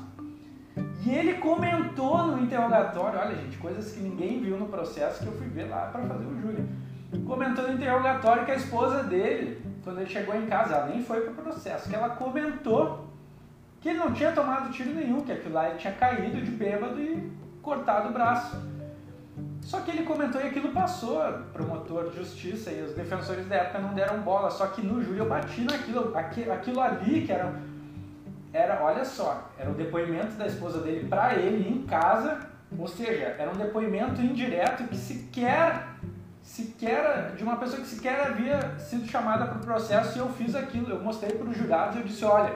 E 1.05 1.11
ele 1.11 1.35
comentou 1.35 2.27
no 2.27 2.43
interrogatório, 2.43 3.19
olha 3.19 3.37
gente, 3.37 3.59
coisas 3.59 3.93
que 3.93 4.01
ninguém 4.01 4.41
viu 4.41 4.57
no 4.57 4.67
processo 4.67 5.23
que 5.23 5.27
eu 5.27 5.33
fui 5.33 5.47
ver 5.49 5.69
lá 5.69 5.87
para 5.93 6.03
fazer 6.03 6.25
o 6.25 6.41
júri. 6.41 6.67
Comentou 7.27 7.69
no 7.69 7.75
interrogatório 7.75 8.45
que 8.45 8.51
a 8.51 8.57
esposa 8.57 9.05
dele 9.05 9.63
quando 9.85 10.01
ele 10.01 10.11
chegou 10.11 10.35
em 10.35 10.47
casa, 10.47 10.75
ela 10.75 10.87
nem 10.87 11.03
foi 11.03 11.21
para 11.21 11.31
o 11.31 11.35
processo, 11.35 11.89
que 11.89 11.95
ela 11.95 12.11
comentou 12.11 13.07
que 13.81 13.91
ele 13.91 13.99
não 13.99 14.15
tinha 14.15 14.33
tomado 14.33 14.73
tiro 14.73 14.95
nenhum, 14.95 15.21
que 15.21 15.31
aquilo 15.31 15.53
lá 15.53 15.69
ele 15.69 15.79
tinha 15.79 15.93
caído 15.93 16.41
de 16.41 16.51
bêbado 16.51 16.99
e 16.99 17.31
cortado 17.61 18.09
o 18.09 18.13
braço. 18.13 18.57
Só 19.61 19.81
que 19.81 19.91
ele 19.91 20.05
comentou 20.05 20.41
e 20.41 20.45
aquilo 20.45 20.73
passou, 20.73 21.21
promotor 21.53 22.11
de 22.11 22.17
justiça 22.17 22.71
e 22.71 22.83
os 22.83 22.95
defensores 22.95 23.47
da 23.47 23.57
época 23.57 23.81
não 23.81 23.95
deram 23.95 24.21
bola, 24.21 24.51
só 24.51 24.69
que 24.69 24.81
no 24.81 25.03
júri 25.03 25.19
eu 25.19 25.29
bati 25.29 25.63
naquilo, 25.63 26.13
aquilo 26.17 26.81
ali 26.81 27.27
que 27.27 27.33
era, 27.33 27.55
era 28.53 28.83
olha 28.83 29.05
só, 29.05 29.51
era 29.59 29.71
o 29.71 29.75
depoimento 29.75 30.35
da 30.37 30.47
esposa 30.47 30.81
dele 30.81 31.07
para 31.07 31.35
ele 31.35 31.69
em 31.69 31.83
casa, 31.83 32.41
ou 32.79 32.89
seja, 32.89 33.37
era 33.39 33.51
um 33.51 33.57
depoimento 33.57 34.21
indireto 34.21 34.85
que 34.89 34.97
sequer 34.97 35.89
sequer 36.45 37.33
de 37.35 37.43
uma 37.43 37.57
pessoa 37.57 37.81
que 37.81 37.89
sequer 37.89 38.27
havia 38.27 38.79
sido 38.79 39.07
chamada 39.07 39.47
para 39.47 39.57
o 39.57 39.61
processo 39.61 40.17
e 40.17 40.21
eu 40.21 40.29
fiz 40.29 40.55
aquilo. 40.55 40.91
Eu 40.91 41.03
mostrei 41.03 41.33
para 41.33 41.49
os 41.49 41.57
jurados 41.57 41.97
e 41.97 42.01
eu 42.01 42.05
disse, 42.05 42.25
olha, 42.25 42.53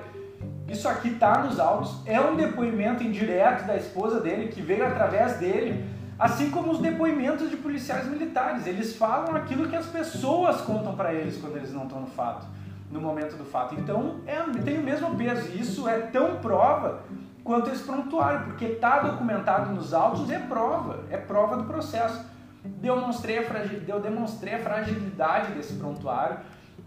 isso 0.68 0.86
aqui 0.86 1.08
está 1.08 1.42
nos 1.42 1.58
autos, 1.58 1.96
é 2.04 2.20
um 2.20 2.36
depoimento 2.36 3.02
indireto 3.02 3.66
da 3.66 3.74
esposa 3.74 4.20
dele 4.20 4.48
que 4.48 4.60
veio 4.60 4.86
através 4.86 5.38
dele, 5.38 5.82
assim 6.18 6.50
como 6.50 6.70
os 6.70 6.78
depoimentos 6.78 7.48
de 7.48 7.56
policiais 7.56 8.06
militares. 8.06 8.66
Eles 8.66 8.94
falam 8.94 9.34
aquilo 9.34 9.66
que 9.66 9.74
as 9.74 9.86
pessoas 9.86 10.60
contam 10.60 10.94
para 10.94 11.14
eles 11.14 11.38
quando 11.38 11.56
eles 11.56 11.72
não 11.72 11.84
estão 11.84 12.00
no 12.00 12.06
fato, 12.06 12.46
no 12.92 13.00
momento 13.00 13.36
do 13.36 13.44
fato. 13.46 13.74
Então 13.74 14.20
é, 14.26 14.36
tem 14.62 14.78
o 14.78 14.82
mesmo 14.82 15.16
peso. 15.16 15.48
E 15.48 15.60
isso 15.60 15.88
é 15.88 15.98
tão 15.98 16.36
prova 16.36 17.00
quanto 17.42 17.70
esse 17.70 17.82
prontuário, 17.82 18.44
porque 18.44 18.66
está 18.66 18.98
documentado 18.98 19.72
nos 19.72 19.94
autos 19.94 20.30
é 20.30 20.38
prova, 20.38 21.04
é 21.08 21.16
prova 21.16 21.56
do 21.56 21.64
processo. 21.64 22.22
A 22.82 23.90
eu 23.90 24.00
demonstrei 24.00 24.54
a 24.54 24.58
fragilidade 24.58 25.52
desse 25.52 25.74
prontuário 25.74 26.38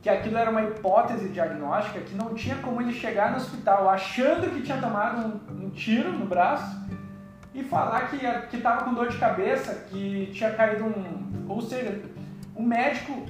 que 0.02 0.10
aquilo 0.10 0.38
era 0.38 0.50
uma 0.50 0.64
hipótese 0.64 1.30
diagnóstica 1.30 2.00
que 2.00 2.16
não 2.16 2.34
tinha 2.34 2.56
como 2.58 2.82
ele 2.82 2.94
chegar 2.94 3.32
no 3.32 3.38
hospital 3.38 3.88
achando 3.88 4.50
que 4.50 4.62
tinha 4.62 4.80
tomado 4.80 5.42
um, 5.50 5.66
um 5.66 5.70
tiro 5.70 6.12
no 6.12 6.26
braço 6.26 6.80
e 7.54 7.64
falar 7.64 8.10
que 8.10 8.18
que 8.50 8.58
estava 8.58 8.84
com 8.84 8.94
dor 8.94 9.10
de 9.10 9.18
cabeça, 9.18 9.86
que 9.90 10.32
tinha 10.34 10.52
caído 10.52 10.86
um, 10.86 11.46
ou 11.48 11.62
seja, 11.62 12.02
o 12.56 12.64
médico 12.64 13.26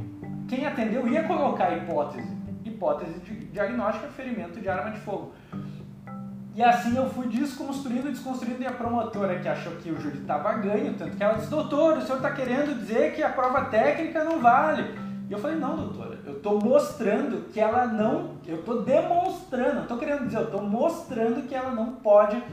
quem 0.47 0.65
atendeu 0.65 1.07
ia 1.07 1.23
colocar 1.23 1.67
a 1.67 1.77
hipótese, 1.77 2.27
hipótese 2.65 3.19
de 3.19 3.45
diagnóstica 3.45 4.07
ferimento 4.07 4.59
de 4.59 4.67
arma 4.67 4.91
de 4.91 4.99
fogo. 4.99 5.33
E 6.53 6.61
assim 6.61 6.97
eu 6.97 7.09
fui 7.09 7.27
desconstruindo, 7.27 8.09
desconstruindo, 8.09 8.61
e 8.61 8.67
a 8.67 8.71
promotora 8.71 9.39
que 9.39 9.47
achou 9.47 9.73
que 9.77 9.89
o 9.89 9.99
júri 9.99 10.17
estava 10.17 10.53
ganho, 10.53 10.93
tanto 10.95 11.15
que 11.15 11.23
ela 11.23 11.35
disse, 11.35 11.49
doutor, 11.49 11.97
o 11.97 12.01
senhor 12.01 12.17
está 12.17 12.31
querendo 12.31 12.77
dizer 12.77 13.15
que 13.15 13.23
a 13.23 13.29
prova 13.29 13.65
técnica 13.65 14.23
não 14.23 14.41
vale. 14.41 14.99
E 15.29 15.33
eu 15.33 15.39
falei, 15.39 15.55
não, 15.55 15.77
doutora, 15.77 16.19
eu 16.25 16.33
estou 16.33 16.59
mostrando 16.59 17.49
que 17.53 17.59
ela 17.59 17.87
não, 17.87 18.35
eu 18.45 18.59
estou 18.59 18.83
demonstrando, 18.83 19.83
estou 19.83 19.97
querendo 19.97 20.25
dizer, 20.25 20.39
eu 20.39 20.43
estou 20.43 20.61
mostrando 20.61 21.47
que 21.47 21.55
ela 21.55 21.71
não 21.71 21.93
pode 21.93 22.43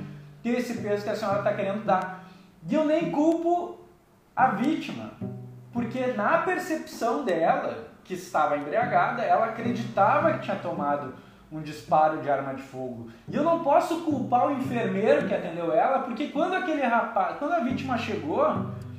ter 0.44 0.50
esse 0.50 0.74
peso 0.74 1.02
que 1.02 1.10
a 1.10 1.16
senhora 1.16 1.38
está 1.38 1.52
querendo 1.52 1.84
dar. 1.84 2.24
E 2.68 2.74
eu 2.74 2.84
nem 2.84 3.10
culpo 3.10 3.80
a 4.36 4.50
vítima, 4.50 5.10
porque 5.72 6.06
na 6.08 6.38
percepção 6.38 7.24
dela, 7.24 7.88
que 8.04 8.14
estava 8.14 8.56
embriagada, 8.56 9.22
ela 9.22 9.46
acreditava 9.46 10.34
que 10.34 10.44
tinha 10.44 10.56
tomado 10.56 11.14
um 11.50 11.60
disparo 11.62 12.20
de 12.20 12.30
arma 12.30 12.54
de 12.54 12.62
fogo. 12.62 13.08
E 13.28 13.34
eu 13.34 13.42
não 13.42 13.62
posso 13.62 14.02
culpar 14.02 14.48
o 14.48 14.52
enfermeiro 14.52 15.26
que 15.26 15.34
atendeu 15.34 15.72
ela, 15.72 16.00
porque 16.00 16.28
quando 16.28 16.54
aquele 16.54 16.82
rapaz, 16.82 17.38
quando 17.38 17.52
a 17.52 17.60
vítima 17.60 17.96
chegou, 17.96 18.44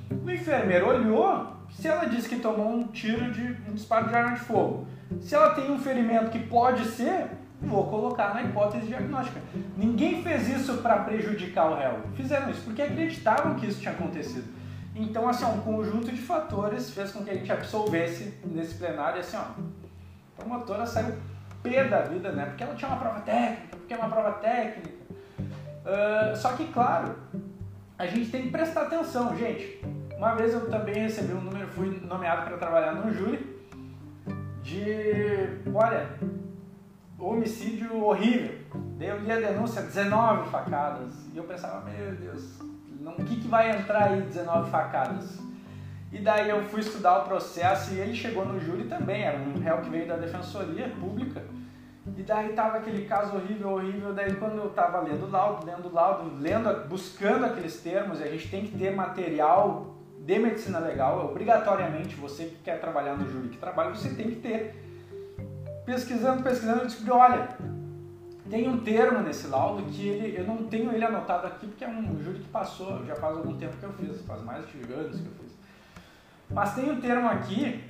o 0.09 0.31
enfermeiro 0.31 0.87
olhou 0.87 1.59
se 1.69 1.87
ela 1.87 2.05
diz 2.05 2.27
que 2.27 2.37
tomou 2.37 2.69
um 2.69 2.87
tiro 2.87 3.31
de 3.31 3.55
um 3.69 3.73
disparo 3.73 4.07
de 4.07 4.15
arma 4.15 4.33
de 4.33 4.41
fogo, 4.41 4.87
se 5.21 5.35
ela 5.35 5.51
tem 5.51 5.71
um 5.71 5.79
ferimento 5.79 6.31
que 6.31 6.39
pode 6.39 6.85
ser, 6.85 7.27
vou 7.61 7.87
colocar 7.87 8.33
na 8.33 8.43
hipótese 8.43 8.87
diagnóstica. 8.87 9.39
Ninguém 9.77 10.23
fez 10.23 10.49
isso 10.49 10.77
para 10.77 10.97
prejudicar 10.99 11.69
o 11.69 11.75
réu. 11.75 11.99
Fizeram 12.15 12.49
isso 12.49 12.61
porque 12.61 12.81
acreditavam 12.81 13.55
que 13.55 13.67
isso 13.67 13.79
tinha 13.79 13.93
acontecido. 13.93 14.47
Então, 14.95 15.29
assim, 15.29 15.45
um 15.45 15.61
conjunto 15.61 16.11
de 16.11 16.21
fatores 16.21 16.91
fez 16.91 17.11
com 17.11 17.23
que 17.23 17.29
a 17.29 17.35
gente 17.35 17.51
absolvesse 17.51 18.33
nesse 18.43 18.75
plenário, 18.75 19.19
assim, 19.19 19.37
ó, 19.37 19.41
a 19.41 20.41
promotora 20.41 20.85
saiu 20.85 21.15
pé 21.63 21.83
da 21.85 22.01
vida, 22.01 22.31
né? 22.31 22.45
Porque 22.45 22.63
ela 22.63 22.75
tinha 22.75 22.89
uma 22.89 22.99
prova 22.99 23.19
técnica, 23.21 23.77
porque 23.77 23.93
é 23.93 23.97
uma 23.97 24.09
prova 24.09 24.31
técnica. 24.33 24.89
Uh, 25.39 26.35
só 26.35 26.53
que, 26.53 26.65
claro, 26.71 27.15
a 27.97 28.05
gente 28.05 28.29
tem 28.29 28.43
que 28.43 28.49
prestar 28.49 28.83
atenção, 28.83 29.35
gente. 29.37 29.81
Uma 30.17 30.35
vez 30.35 30.53
eu 30.53 30.69
também 30.69 30.95
recebi 30.95 31.33
um 31.33 31.41
número, 31.41 31.67
fui 31.67 32.01
nomeado 32.05 32.43
para 32.43 32.57
trabalhar 32.57 32.93
no 32.93 33.11
júri 33.13 33.57
de, 34.61 35.61
olha, 35.73 36.09
homicídio 37.17 38.03
horrível. 38.03 38.57
Daí 38.97 39.09
eu 39.09 39.19
li 39.19 39.31
a 39.31 39.39
denúncia, 39.39 39.81
19 39.81 40.49
facadas. 40.49 41.13
E 41.33 41.37
eu 41.37 41.43
pensava, 41.43 41.89
meu 41.89 42.15
Deus, 42.15 42.59
o 43.17 43.23
que, 43.23 43.37
que 43.37 43.47
vai 43.47 43.71
entrar 43.71 44.09
aí 44.09 44.21
19 44.21 44.69
facadas? 44.69 45.48
E 46.11 46.19
daí 46.19 46.49
eu 46.49 46.63
fui 46.63 46.79
estudar 46.79 47.19
o 47.19 47.23
processo 47.25 47.93
e 47.93 47.99
ele 47.99 48.15
chegou 48.15 48.45
no 48.45 48.59
júri 48.59 48.85
também, 48.85 49.23
era 49.23 49.37
um 49.37 49.59
réu 49.59 49.77
que 49.81 49.89
veio 49.89 50.07
da 50.07 50.15
defensoria 50.15 50.89
pública. 50.99 51.43
E 52.17 52.23
daí 52.23 52.53
tava 52.53 52.77
aquele 52.77 53.05
caso 53.05 53.35
horrível, 53.35 53.69
horrível. 53.69 54.13
Daí 54.13 54.35
quando 54.35 54.57
eu 54.57 54.69
tava 54.71 54.99
lendo 55.01 55.25
o 55.25 55.29
laudo, 55.29 55.65
lendo 55.65 55.87
o 55.87 55.93
laudo, 55.93 56.35
lendo, 56.39 56.87
buscando 56.87 57.45
aqueles 57.45 57.79
termos, 57.81 58.21
a 58.21 58.27
gente 58.27 58.49
tem 58.49 58.65
que 58.65 58.77
ter 58.77 58.95
material 58.95 59.95
de 60.19 60.39
medicina 60.39 60.79
legal, 60.79 61.25
obrigatoriamente 61.25 62.15
você 62.15 62.45
que 62.45 62.57
quer 62.63 62.79
trabalhar 62.79 63.15
no 63.15 63.27
júri 63.29 63.49
que 63.49 63.57
trabalha, 63.57 63.91
você 63.91 64.09
tem 64.09 64.29
que 64.29 64.35
ter. 64.37 64.75
Pesquisando, 65.85 66.43
pesquisando, 66.43 66.81
eu 66.81 66.85
descobri, 66.85 67.11
olha, 67.11 67.49
tem 68.49 68.67
um 68.67 68.79
termo 68.79 69.19
nesse 69.19 69.47
laudo 69.47 69.83
que 69.83 70.07
ele, 70.07 70.39
eu 70.39 70.45
não 70.45 70.67
tenho 70.67 70.91
ele 70.91 71.03
anotado 71.03 71.47
aqui 71.47 71.67
porque 71.67 71.83
é 71.83 71.87
um 71.87 72.19
júri 72.21 72.39
que 72.39 72.49
passou, 72.49 73.03
já 73.05 73.15
faz 73.15 73.37
algum 73.37 73.57
tempo 73.57 73.77
que 73.77 73.83
eu 73.83 73.93
fiz, 73.93 74.21
faz 74.21 74.43
mais 74.43 74.67
de 74.67 74.93
anos 74.93 75.19
que 75.19 75.25
eu 75.25 75.33
fiz. 75.33 75.58
Mas 76.51 76.73
tem 76.73 76.91
um 76.91 76.99
termo 76.99 77.27
aqui 77.27 77.83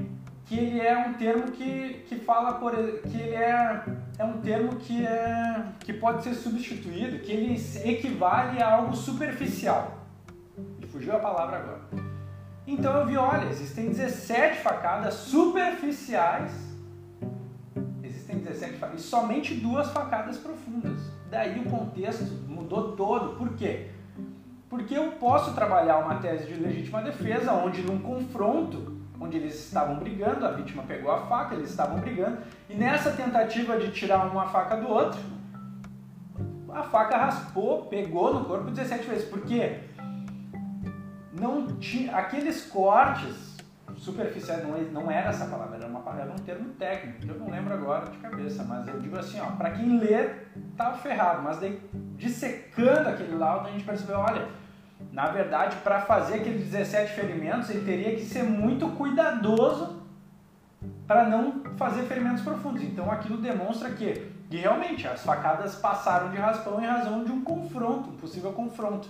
que 0.45 0.57
ele 0.57 0.81
é 0.81 0.97
um 0.97 1.13
termo 1.13 1.51
que, 1.51 2.03
que 2.07 2.15
fala 2.15 2.53
por 2.53 2.71
que 2.73 3.17
ele 3.17 3.35
é, 3.35 3.83
é 4.17 4.23
um 4.23 4.41
termo 4.41 4.75
que 4.77 5.05
é 5.05 5.63
que 5.79 5.93
pode 5.93 6.23
ser 6.23 6.33
substituído, 6.33 7.19
que 7.19 7.31
ele 7.31 7.61
equivale 7.85 8.61
a 8.61 8.73
algo 8.73 8.95
superficial. 8.95 9.99
E 10.81 10.87
fugiu 10.87 11.15
a 11.15 11.19
palavra 11.19 11.57
agora. 11.57 12.09
Então 12.65 12.95
eu 12.97 13.05
vi, 13.05 13.15
olha, 13.15 13.47
existem 13.49 13.89
17 13.89 14.61
facadas 14.61 15.13
superficiais. 15.13 16.51
Existem 18.03 18.39
17 18.39 18.73
facadas 18.73 19.01
e 19.01 19.03
somente 19.03 19.53
duas 19.53 19.91
facadas 19.91 20.37
profundas. 20.37 20.99
Daí 21.29 21.59
o 21.59 21.69
contexto 21.69 22.25
mudou 22.47 22.95
todo. 22.95 23.37
Por 23.37 23.55
quê? 23.55 23.91
Porque 24.69 24.95
eu 24.95 25.13
posso 25.13 25.53
trabalhar 25.53 25.97
uma 25.97 26.15
tese 26.15 26.45
de 26.45 26.53
legítima 26.53 27.01
defesa 27.01 27.53
onde 27.53 27.81
num 27.81 27.99
confronto, 27.99 28.97
onde 29.19 29.37
eles 29.37 29.55
estavam 29.55 29.95
brigando, 29.95 30.45
a 30.45 30.51
vítima 30.51 30.83
pegou 30.83 31.11
a 31.11 31.25
faca, 31.25 31.55
eles 31.55 31.71
estavam 31.71 31.99
brigando, 31.99 32.37
e 32.69 32.75
nessa 32.75 33.11
tentativa 33.11 33.77
de 33.77 33.91
tirar 33.91 34.27
uma 34.27 34.45
faca 34.45 34.77
do 34.77 34.87
outro, 34.87 35.19
a 36.71 36.83
faca 36.83 37.17
raspou, 37.17 37.85
pegou 37.87 38.33
no 38.33 38.45
corpo 38.45 38.69
17 38.69 39.07
vezes. 39.07 39.27
Por 39.27 39.41
quê? 39.41 39.79
não 41.39 41.67
tinha 41.77 42.15
aqueles 42.15 42.65
cortes 42.65 43.48
superficiais 43.99 44.63
não, 44.63 44.77
não 45.01 45.11
era 45.11 45.29
essa 45.29 45.45
palavra 45.45 45.77
era 45.77 45.87
uma 45.87 45.99
era 46.19 46.31
um 46.31 46.39
termo 46.39 46.69
técnico 46.73 47.19
que 47.19 47.29
eu 47.29 47.37
não 47.37 47.49
lembro 47.49 47.73
agora 47.73 48.09
de 48.09 48.17
cabeça 48.17 48.63
mas 48.63 48.87
eu 48.87 48.99
digo 48.99 49.17
assim 49.17 49.39
ó 49.39 49.51
para 49.51 49.71
quem 49.71 49.99
lê 49.99 50.29
tá 50.77 50.93
ferrado 50.93 51.41
mas 51.43 51.59
daí 51.59 51.79
dissecando 52.15 53.09
aquele 53.09 53.35
laudo 53.35 53.67
a 53.67 53.71
gente 53.71 53.83
percebeu 53.83 54.17
olha 54.17 54.47
na 55.11 55.27
verdade 55.27 55.75
para 55.77 56.01
fazer 56.01 56.35
aqueles 56.35 56.63
17 56.63 57.13
ferimentos 57.13 57.69
ele 57.69 57.85
teria 57.85 58.15
que 58.15 58.23
ser 58.23 58.43
muito 58.43 58.89
cuidadoso 58.91 59.99
para 61.09 61.27
não 61.27 61.63
fazer 61.75 62.03
ferimentos 62.03 62.43
profundos. 62.43 62.83
Então 62.83 63.11
aquilo 63.11 63.37
demonstra 63.37 63.89
que, 63.89 64.31
que 64.47 64.57
realmente 64.57 65.07
as 65.07 65.23
facadas 65.23 65.75
passaram 65.75 66.29
de 66.29 66.37
raspão 66.37 66.79
em 66.79 66.85
razão 66.85 67.23
de 67.23 67.31
um 67.31 67.43
confronto 67.43 68.11
um 68.11 68.17
possível 68.17 68.51
confronto. 68.51 69.09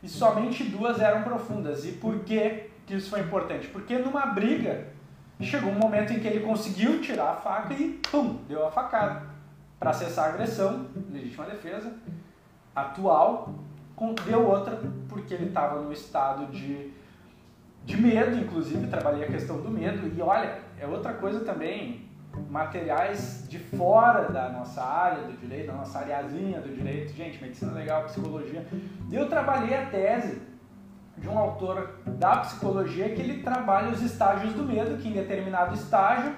E 0.00 0.08
somente 0.08 0.62
duas 0.62 1.00
eram 1.00 1.22
profundas. 1.24 1.84
E 1.84 1.92
por 1.92 2.20
que, 2.20 2.69
que 2.90 2.96
isso 2.96 3.10
foi 3.10 3.20
importante? 3.20 3.68
Porque 3.68 3.96
numa 3.98 4.26
briga 4.26 4.88
chegou 5.40 5.70
um 5.70 5.78
momento 5.78 6.12
em 6.12 6.18
que 6.18 6.26
ele 6.26 6.44
conseguiu 6.44 7.00
tirar 7.00 7.30
a 7.30 7.34
faca 7.36 7.72
e 7.72 8.00
pum, 8.10 8.40
deu 8.48 8.66
a 8.66 8.70
facada 8.70 9.22
para 9.78 9.92
cessar 9.92 10.26
a 10.26 10.28
agressão, 10.34 10.86
legítima 11.10 11.46
defesa 11.46 11.94
atual, 12.74 13.54
deu 14.26 14.46
outra 14.46 14.78
porque 15.08 15.32
ele 15.32 15.46
estava 15.46 15.80
no 15.80 15.92
estado 15.92 16.46
de, 16.52 16.92
de 17.84 17.96
medo, 17.96 18.36
inclusive 18.36 18.86
trabalhei 18.88 19.24
a 19.24 19.28
questão 19.28 19.60
do 19.60 19.70
medo 19.70 20.12
e 20.14 20.20
olha, 20.20 20.58
é 20.78 20.86
outra 20.86 21.14
coisa 21.14 21.40
também 21.40 22.08
materiais 22.48 23.46
de 23.48 23.58
fora 23.58 24.30
da 24.30 24.50
nossa 24.50 24.82
área 24.82 25.24
do 25.24 25.32
direito, 25.32 25.68
da 25.68 25.74
nossa 25.74 25.98
areazinha 26.00 26.60
do 26.60 26.74
direito, 26.74 27.12
gente, 27.12 27.42
medicina 27.42 27.72
legal, 27.72 28.04
psicologia. 28.04 28.64
Eu 29.10 29.28
trabalhei 29.28 29.76
a 29.76 29.86
tese 29.86 30.49
de 31.20 31.28
um 31.28 31.38
autor 31.38 32.00
da 32.06 32.38
psicologia 32.38 33.10
que 33.10 33.20
ele 33.20 33.42
trabalha 33.42 33.90
os 33.90 34.02
estágios 34.02 34.52
do 34.54 34.64
medo, 34.64 34.96
que 34.96 35.08
em 35.08 35.12
determinado 35.12 35.74
estágio 35.74 36.34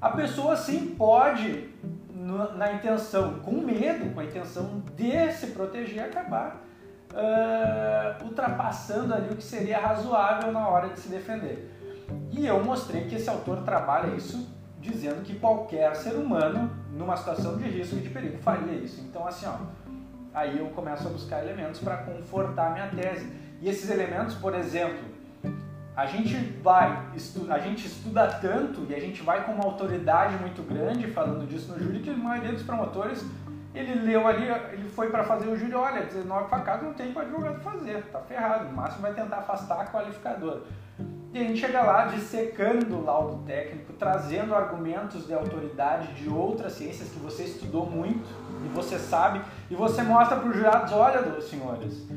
a 0.00 0.10
pessoa 0.10 0.56
sim 0.56 0.94
pode, 0.94 1.70
na 2.54 2.72
intenção, 2.74 3.40
com 3.40 3.52
medo, 3.52 4.14
com 4.14 4.20
a 4.20 4.24
intenção 4.24 4.82
de 4.94 5.32
se 5.32 5.48
proteger, 5.48 6.04
acabar 6.04 6.62
uh, 7.12 8.24
ultrapassando 8.24 9.14
ali 9.14 9.30
o 9.30 9.36
que 9.36 9.42
seria 9.42 9.78
razoável 9.78 10.52
na 10.52 10.68
hora 10.68 10.90
de 10.90 11.00
se 11.00 11.08
defender. 11.08 11.74
E 12.30 12.46
eu 12.46 12.62
mostrei 12.62 13.06
que 13.06 13.16
esse 13.16 13.28
autor 13.28 13.62
trabalha 13.62 14.14
isso 14.14 14.56
dizendo 14.80 15.22
que 15.22 15.38
qualquer 15.38 15.94
ser 15.96 16.14
humano, 16.14 16.70
numa 16.92 17.16
situação 17.16 17.56
de 17.56 17.64
risco 17.64 17.96
e 17.96 18.00
de 18.00 18.08
perigo, 18.10 18.38
faria 18.38 18.74
isso. 18.74 19.00
Então, 19.00 19.26
assim, 19.26 19.46
ó, 19.46 19.56
aí 20.32 20.58
eu 20.58 20.66
começo 20.66 21.06
a 21.06 21.10
buscar 21.10 21.42
elementos 21.42 21.80
para 21.80 21.98
confortar 21.98 22.72
minha 22.72 22.88
tese. 22.88 23.30
E 23.60 23.68
esses 23.68 23.90
elementos, 23.90 24.34
por 24.34 24.54
exemplo, 24.54 24.98
a 25.96 26.06
gente 26.06 26.36
vai, 26.62 27.06
a 27.50 27.58
gente 27.58 27.86
estuda 27.86 28.28
tanto 28.40 28.86
e 28.88 28.94
a 28.94 29.00
gente 29.00 29.22
vai 29.22 29.44
com 29.44 29.52
uma 29.52 29.64
autoridade 29.64 30.36
muito 30.36 30.62
grande 30.62 31.08
falando 31.08 31.46
disso 31.46 31.72
no 31.72 31.78
júri 31.78 31.98
que 31.98 32.10
a 32.10 32.16
maioria 32.16 32.52
dos 32.52 32.62
promotores 32.62 33.24
ele 33.74 33.94
leu 33.94 34.26
ali, 34.26 34.48
ele 34.72 34.88
foi 34.88 35.10
para 35.10 35.24
fazer 35.24 35.48
o 35.48 35.56
júri, 35.56 35.74
olha, 35.74 36.02
19 36.02 36.48
facadas 36.48 36.84
não 36.84 36.94
tem 36.94 37.12
para 37.12 37.22
advogado 37.22 37.60
fazer, 37.60 38.02
tá 38.12 38.20
ferrado, 38.20 38.66
no 38.66 38.72
máximo 38.72 39.02
vai 39.02 39.12
tentar 39.12 39.38
afastar 39.38 39.80
a 39.80 39.86
qualificadora. 39.86 40.62
E 41.32 41.38
a 41.38 41.44
gente 41.44 41.60
chega 41.60 41.82
lá 41.82 42.06
dissecando 42.06 42.96
o 42.96 43.04
laudo 43.04 43.44
técnico, 43.44 43.92
trazendo 43.92 44.54
argumentos 44.54 45.26
de 45.26 45.34
autoridade 45.34 46.14
de 46.14 46.28
outras 46.28 46.72
ciências 46.72 47.10
que 47.10 47.18
você 47.18 47.42
estudou 47.42 47.84
muito 47.84 48.28
e 48.64 48.68
você 48.68 48.98
sabe, 48.98 49.42
e 49.70 49.74
você 49.74 50.02
mostra 50.02 50.38
para 50.38 50.48
os 50.48 50.56
jurados, 50.56 50.92
olha, 50.92 51.40
senhores, 51.42 52.08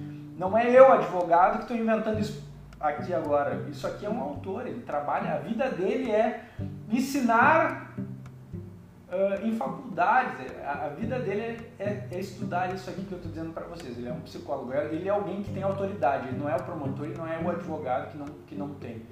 não 0.41 0.57
é 0.57 0.67
eu, 0.75 0.91
advogado, 0.91 1.57
que 1.57 1.61
estou 1.65 1.77
inventando 1.77 2.19
isso 2.19 2.43
aqui 2.79 3.13
agora. 3.13 3.63
Isso 3.69 3.85
aqui 3.85 4.07
é 4.07 4.09
um 4.09 4.19
autor, 4.19 4.65
ele 4.65 4.81
trabalha, 4.81 5.35
a 5.35 5.37
vida 5.37 5.69
dele 5.69 6.09
é 6.09 6.45
ensinar 6.89 7.93
uh, 7.95 9.45
em 9.45 9.55
faculdades, 9.55 10.47
a, 10.65 10.85
a, 10.85 10.89
vida 10.89 11.19
dele 11.19 11.41
é, 11.77 11.83
é, 11.83 12.07
é, 12.11 12.19
estudar 12.19 12.73
isso 12.73 12.89
aqui 12.89 13.03
que 13.03 13.11
eu 13.11 13.17
estou 13.17 13.31
dizendo 13.31 13.53
para 13.53 13.67
vocês. 13.67 13.95
Ele 13.95 14.09
é 14.09 14.11
um 14.11 14.21
psicólogo, 14.21 14.73
ele 14.73 15.07
é 15.07 15.11
alguém 15.11 15.43
que 15.43 15.53
tem 15.53 15.61
autoridade, 15.61 16.29
ele 16.29 16.39
não 16.39 16.49
é 16.49 16.55
o 16.55 16.63
promotor, 16.63 17.05
ele 17.05 17.17
não 17.19 17.27
é 17.27 17.37
o 17.39 17.47
advogado 17.47 18.11
que 18.11 18.17
não, 18.17 18.25
que 18.47 18.55
não 18.55 18.69
tem. 18.73 19.03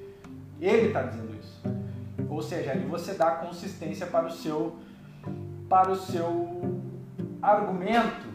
Ele 0.59 0.87
está 0.87 1.03
dizendo 1.03 1.35
isso. 1.39 1.61
Ou 2.27 2.41
seja, 2.41 2.71
ali 2.71 2.85
você 2.85 3.13
dá 3.13 3.33
consistência 3.33 4.07
para 4.07 4.25
o 4.25 4.31
seu, 4.31 4.77
para 5.69 5.91
o 5.91 5.95
seu 5.95 6.81
argumento 7.39 8.28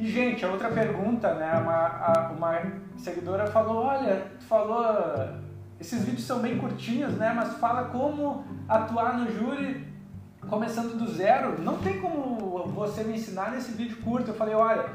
e, 0.00 0.10
gente, 0.10 0.42
a 0.46 0.50
outra 0.50 0.70
pergunta, 0.70 1.34
né? 1.34 1.52
Uma, 1.58 2.30
uma 2.30 2.62
seguidora 2.96 3.46
falou, 3.46 3.84
olha, 3.84 4.32
tu 4.38 4.46
falou, 4.46 4.82
esses 5.78 6.02
vídeos 6.06 6.26
são 6.26 6.38
bem 6.38 6.56
curtinhos, 6.56 7.12
né? 7.18 7.34
Mas 7.36 7.58
fala 7.58 7.84
como 7.90 8.42
atuar 8.66 9.18
no 9.18 9.30
júri 9.30 9.86
começando 10.48 10.96
do 10.96 11.06
zero. 11.06 11.60
Não 11.60 11.76
tem 11.76 12.00
como 12.00 12.66
você 12.68 13.04
me 13.04 13.16
ensinar 13.16 13.50
nesse 13.50 13.72
vídeo 13.72 13.98
curto. 13.98 14.30
Eu 14.30 14.34
falei, 14.34 14.54
olha, 14.54 14.88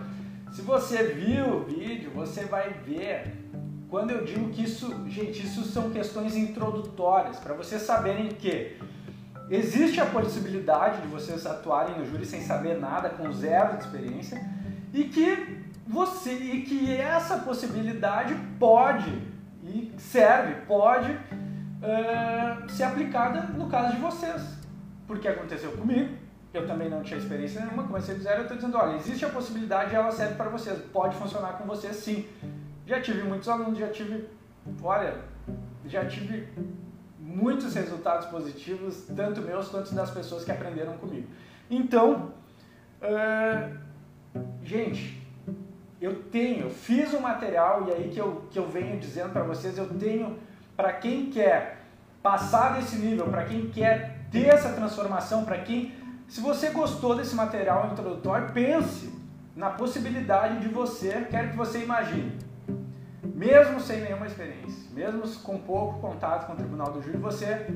se 0.52 0.64
você 0.64 1.04
viu 1.04 1.58
o 1.58 1.64
vídeo, 1.64 2.10
você 2.10 2.46
vai 2.46 2.74
ver. 2.74 3.46
Quando 3.92 4.10
eu 4.10 4.26
digo 4.26 4.50
que 4.50 4.64
isso, 4.64 4.92
gente, 5.08 5.46
isso 5.46 5.66
são 5.66 5.92
questões 5.92 6.36
introdutórias, 6.36 7.38
para 7.38 7.54
vocês 7.54 7.84
saberem 7.84 8.30
que 8.30 8.76
existe 9.52 10.02
a 10.02 10.06
possibilidade 10.08 11.04
de 11.04 11.08
vocês 11.10 11.46
atuarem 11.46 12.00
no 12.00 12.06
júri 12.08 12.26
sem 12.26 12.42
saber 12.42 12.80
nada, 12.80 13.10
com 13.10 13.32
zero 13.32 13.78
de 13.78 13.84
experiência 13.84 14.55
e 14.96 15.04
que 15.04 15.66
você 15.86 16.32
e 16.32 16.62
que 16.62 16.96
essa 16.96 17.40
possibilidade 17.40 18.34
pode 18.58 19.12
e 19.62 19.92
serve, 19.98 20.62
pode 20.66 21.12
uh, 21.12 22.70
ser 22.70 22.84
aplicada 22.84 23.42
no 23.58 23.68
caso 23.68 23.94
de 23.94 24.02
vocês. 24.02 24.42
Porque 25.06 25.28
aconteceu 25.28 25.74
comigo, 25.74 26.16
eu 26.54 26.66
também 26.66 26.90
não 26.90 27.04
tinha 27.04 27.20
experiência 27.20 27.60
nenhuma, 27.60 27.84
comecei 27.84 28.16
do 28.16 28.22
zero, 28.22 28.38
eu 28.40 28.42
estou 28.44 28.58
dizendo, 28.58 28.78
olha, 28.78 28.96
existe 28.96 29.26
a 29.26 29.30
possibilidade 29.30 29.92
e 29.92 29.96
ela 29.96 30.12
serve 30.12 30.36
para 30.36 30.50
vocês, 30.50 30.80
pode 30.94 31.16
funcionar 31.18 31.58
com 31.58 31.66
vocês 31.66 31.98
sim. 31.98 32.26
Já 32.88 33.02
tive 33.02 33.24
muitos 33.24 33.50
alunos, 33.50 33.78
já 33.78 33.90
tive, 33.90 34.30
olha, 34.82 35.16
já 35.86 36.06
tive 36.06 36.48
muitos 37.20 37.76
resultados 37.76 38.28
positivos, 38.28 39.06
tanto 39.14 39.42
meus 39.42 39.68
quanto 39.68 39.94
das 39.94 40.10
pessoas 40.10 40.46
que 40.46 40.52
aprenderam 40.52 40.94
comigo. 40.98 41.28
Então, 41.70 42.32
uh, 43.02 43.85
Gente, 44.66 45.24
eu 46.02 46.24
tenho, 46.24 46.72
fiz 46.72 47.14
um 47.14 47.20
material 47.20 47.86
e 47.88 47.92
aí 47.92 48.10
que 48.10 48.20
eu, 48.20 48.48
que 48.50 48.58
eu 48.58 48.68
venho 48.68 49.00
dizendo 49.00 49.32
para 49.32 49.44
vocês, 49.44 49.78
eu 49.78 49.88
tenho 49.88 50.40
para 50.76 50.92
quem 50.94 51.30
quer 51.30 51.84
passar 52.24 52.74
desse 52.74 52.96
nível, 52.96 53.28
para 53.28 53.46
quem 53.46 53.70
quer 53.70 54.26
ter 54.32 54.48
essa 54.48 54.70
transformação, 54.74 55.46
para 55.46 55.60
quem, 55.60 55.94
se 56.28 56.42
você 56.42 56.72
gostou 56.72 57.16
desse 57.16 57.36
material 57.36 57.92
introdutório, 57.92 58.52
pense 58.54 59.14
na 59.56 59.70
possibilidade 59.70 60.60
de 60.62 60.68
você, 60.68 61.28
quero 61.30 61.52
que 61.52 61.56
você 61.56 61.84
imagine, 61.84 62.36
mesmo 63.24 63.80
sem 63.80 64.02
nenhuma 64.02 64.26
experiência, 64.26 64.92
mesmo 64.92 65.22
com 65.44 65.60
pouco 65.60 66.00
contato 66.00 66.48
com 66.48 66.54
o 66.54 66.56
Tribunal 66.56 66.92
do 66.92 67.04
Júri, 67.04 67.18
você 67.18 67.68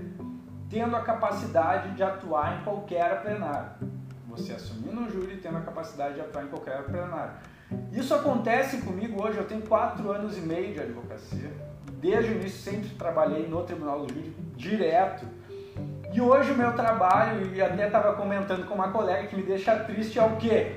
tendo 0.67 0.95
a 0.95 1.01
capacidade 1.01 1.91
de 1.91 2.01
atuar 2.01 2.59
em 2.59 2.63
qualquer 2.63 3.21
plenário 3.21 3.98
você 4.29 4.53
assumindo 4.53 5.01
um 5.01 5.09
júri 5.09 5.33
e 5.33 5.37
tendo 5.37 5.57
a 5.57 5.61
capacidade 5.61 6.15
de 6.15 6.21
atuar 6.21 6.43
em 6.43 6.47
qualquer 6.47 6.83
plenário. 6.83 7.33
Isso 7.91 8.13
acontece 8.13 8.81
comigo 8.81 9.21
hoje, 9.21 9.37
eu 9.37 9.45
tenho 9.45 9.61
quatro 9.61 10.11
anos 10.11 10.37
e 10.37 10.41
meio 10.41 10.73
de 10.73 10.79
advocacia. 10.79 11.51
Desde 11.99 12.31
o 12.31 12.35
início 12.35 12.71
sempre 12.71 12.89
trabalhei 12.89 13.47
no 13.47 13.63
Tribunal 13.63 14.05
do 14.05 14.13
Júri 14.13 14.35
direto. 14.55 15.25
E 16.11 16.21
hoje 16.21 16.51
o 16.51 16.55
meu 16.55 16.73
trabalho, 16.73 17.53
e 17.53 17.61
até 17.61 17.85
estava 17.85 18.13
comentando 18.13 18.65
com 18.65 18.73
uma 18.73 18.91
colega 18.91 19.27
que 19.27 19.35
me 19.35 19.43
deixa 19.43 19.75
triste, 19.79 20.17
é 20.17 20.23
o 20.23 20.37
quê? 20.37 20.75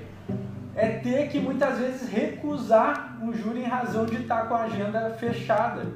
É 0.75 0.89
ter 0.99 1.29
que 1.29 1.39
muitas 1.39 1.79
vezes 1.79 2.09
recusar 2.09 3.19
um 3.23 3.33
júri 3.33 3.61
em 3.61 3.67
razão 3.67 4.05
de 4.05 4.17
estar 4.17 4.49
com 4.49 4.55
a 4.55 4.65
agenda 4.65 5.11
fechada. 5.11 5.87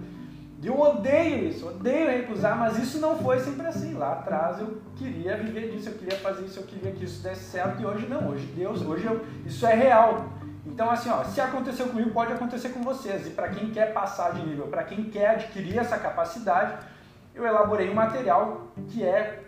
Eu 0.66 0.81
odeio 0.81 1.48
isso, 1.48 1.68
odeio 1.68 2.11
recusar, 2.11 2.59
mas 2.59 2.76
isso 2.76 2.98
não 2.98 3.16
foi 3.16 3.38
sempre 3.38 3.68
assim. 3.68 3.94
Lá 3.94 4.14
atrás 4.14 4.59
eu 4.59 4.83
queria 4.96 5.37
viver 5.37 5.70
disso, 5.70 5.90
eu 5.90 5.94
queria 5.94 6.18
fazer 6.18 6.44
isso, 6.44 6.59
eu 6.59 6.64
queria 6.64 6.90
que 6.90 7.05
isso 7.05 7.22
desse 7.22 7.44
certo 7.44 7.81
e 7.81 7.87
hoje 7.87 8.09
não. 8.09 8.31
Hoje 8.31 8.46
Deus, 8.46 8.83
hoje 8.83 9.07
eu, 9.07 9.24
isso 9.44 9.64
é 9.64 9.74
real. 9.74 10.24
Então 10.66 10.90
assim, 10.90 11.09
ó, 11.09 11.22
se 11.22 11.40
aconteceu 11.40 11.87
comigo, 11.87 12.11
pode 12.11 12.33
acontecer 12.33 12.70
com 12.70 12.83
vocês. 12.83 13.29
E 13.29 13.31
para 13.31 13.50
quem 13.50 13.70
quer 13.70 13.92
passar 13.92 14.35
de 14.35 14.44
nível, 14.44 14.66
para 14.66 14.83
quem 14.83 15.05
quer 15.05 15.31
adquirir 15.31 15.79
essa 15.79 15.98
capacidade, 15.98 16.85
eu 17.33 17.46
elaborei 17.46 17.88
um 17.88 17.94
material 17.94 18.66
que 18.88 19.05
é, 19.05 19.44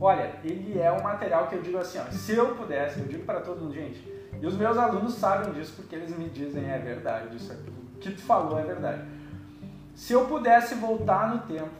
olha, 0.00 0.36
ele 0.42 0.80
é 0.80 0.90
um 0.90 1.02
material 1.02 1.48
que 1.48 1.56
eu 1.56 1.60
digo 1.60 1.76
assim, 1.76 1.98
ó, 1.98 2.10
se 2.10 2.34
eu 2.34 2.54
pudesse, 2.54 2.98
eu 2.98 3.04
digo 3.04 3.26
para 3.26 3.40
todo 3.40 3.60
mundo, 3.60 3.74
gente, 3.74 4.10
e 4.40 4.46
os 4.46 4.56
meus 4.56 4.78
alunos 4.78 5.12
sabem 5.16 5.52
disso 5.52 5.74
porque 5.76 5.94
eles 5.94 6.16
me 6.16 6.30
dizem 6.30 6.70
é 6.70 6.78
verdade, 6.78 7.36
isso 7.36 7.52
aqui, 7.52 7.68
o 7.68 7.98
que 7.98 8.12
tu 8.12 8.22
falou 8.22 8.58
é 8.58 8.62
verdade. 8.62 9.19
Se 9.94 10.12
eu 10.12 10.26
pudesse 10.26 10.74
voltar 10.74 11.28
no 11.34 11.40
tempo 11.40 11.70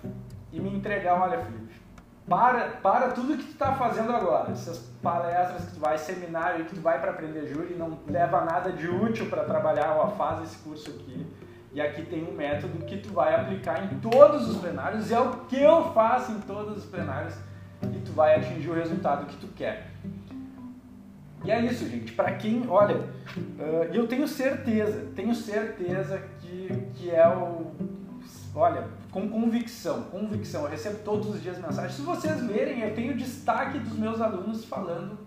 e 0.52 0.60
me 0.60 0.74
entregar, 0.74 1.20
olha, 1.20 1.38
Felipe, 1.38 1.80
para, 2.28 2.68
para 2.82 3.08
tudo 3.08 3.36
que 3.36 3.44
tu 3.44 3.52
está 3.52 3.74
fazendo 3.74 4.12
agora, 4.12 4.52
essas 4.52 4.78
palestras 5.02 5.64
que 5.64 5.74
tu 5.74 5.80
vai, 5.80 5.98
seminário 5.98 6.64
que 6.64 6.76
tu 6.76 6.80
vai 6.80 7.00
para 7.00 7.10
aprender 7.10 7.46
júri, 7.46 7.74
não 7.74 7.98
leva 8.06 8.44
nada 8.44 8.70
de 8.70 8.88
útil 8.88 9.28
para 9.28 9.44
trabalhar, 9.44 9.96
ó, 9.96 10.08
faz 10.08 10.42
esse 10.42 10.58
curso 10.58 10.90
aqui. 10.90 11.26
E 11.72 11.80
aqui 11.80 12.02
tem 12.02 12.24
um 12.24 12.32
método 12.32 12.84
que 12.84 12.98
tu 12.98 13.12
vai 13.12 13.34
aplicar 13.34 13.84
em 13.84 13.98
todos 14.00 14.48
os 14.48 14.58
plenários, 14.58 15.10
e 15.10 15.14
é 15.14 15.20
o 15.20 15.38
que 15.46 15.60
eu 15.60 15.92
faço 15.92 16.32
em 16.32 16.40
todos 16.40 16.78
os 16.78 16.84
plenários, 16.84 17.34
e 17.82 17.98
tu 18.00 18.12
vai 18.12 18.36
atingir 18.36 18.70
o 18.70 18.74
resultado 18.74 19.26
que 19.26 19.36
tu 19.36 19.48
quer. 19.48 19.90
E 21.44 21.50
é 21.50 21.60
isso, 21.60 21.88
gente. 21.88 22.12
Para 22.12 22.32
quem, 22.32 22.68
olha, 22.68 23.08
eu 23.92 24.06
tenho 24.06 24.28
certeza, 24.28 25.10
tenho 25.16 25.34
certeza 25.34 26.22
que, 26.40 26.68
que 26.94 27.10
é 27.10 27.26
o 27.26 27.72
olha, 28.60 28.88
com 29.10 29.28
convicção, 29.28 30.02
convicção. 30.02 30.64
Eu 30.64 30.70
recebo 30.70 30.98
todos 31.02 31.34
os 31.34 31.42
dias 31.42 31.58
mensagens. 31.58 31.94
Se 31.94 32.02
vocês 32.02 32.42
verem, 32.42 32.80
eu 32.80 32.94
tenho 32.94 33.16
destaque 33.16 33.78
dos 33.78 33.98
meus 33.98 34.20
alunos 34.20 34.64
falando 34.66 35.18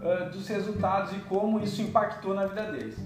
uh, 0.00 0.30
dos 0.30 0.46
resultados 0.46 1.12
e 1.12 1.20
como 1.20 1.58
isso 1.60 1.82
impactou 1.82 2.34
na 2.34 2.46
vida 2.46 2.70
deles. 2.70 2.96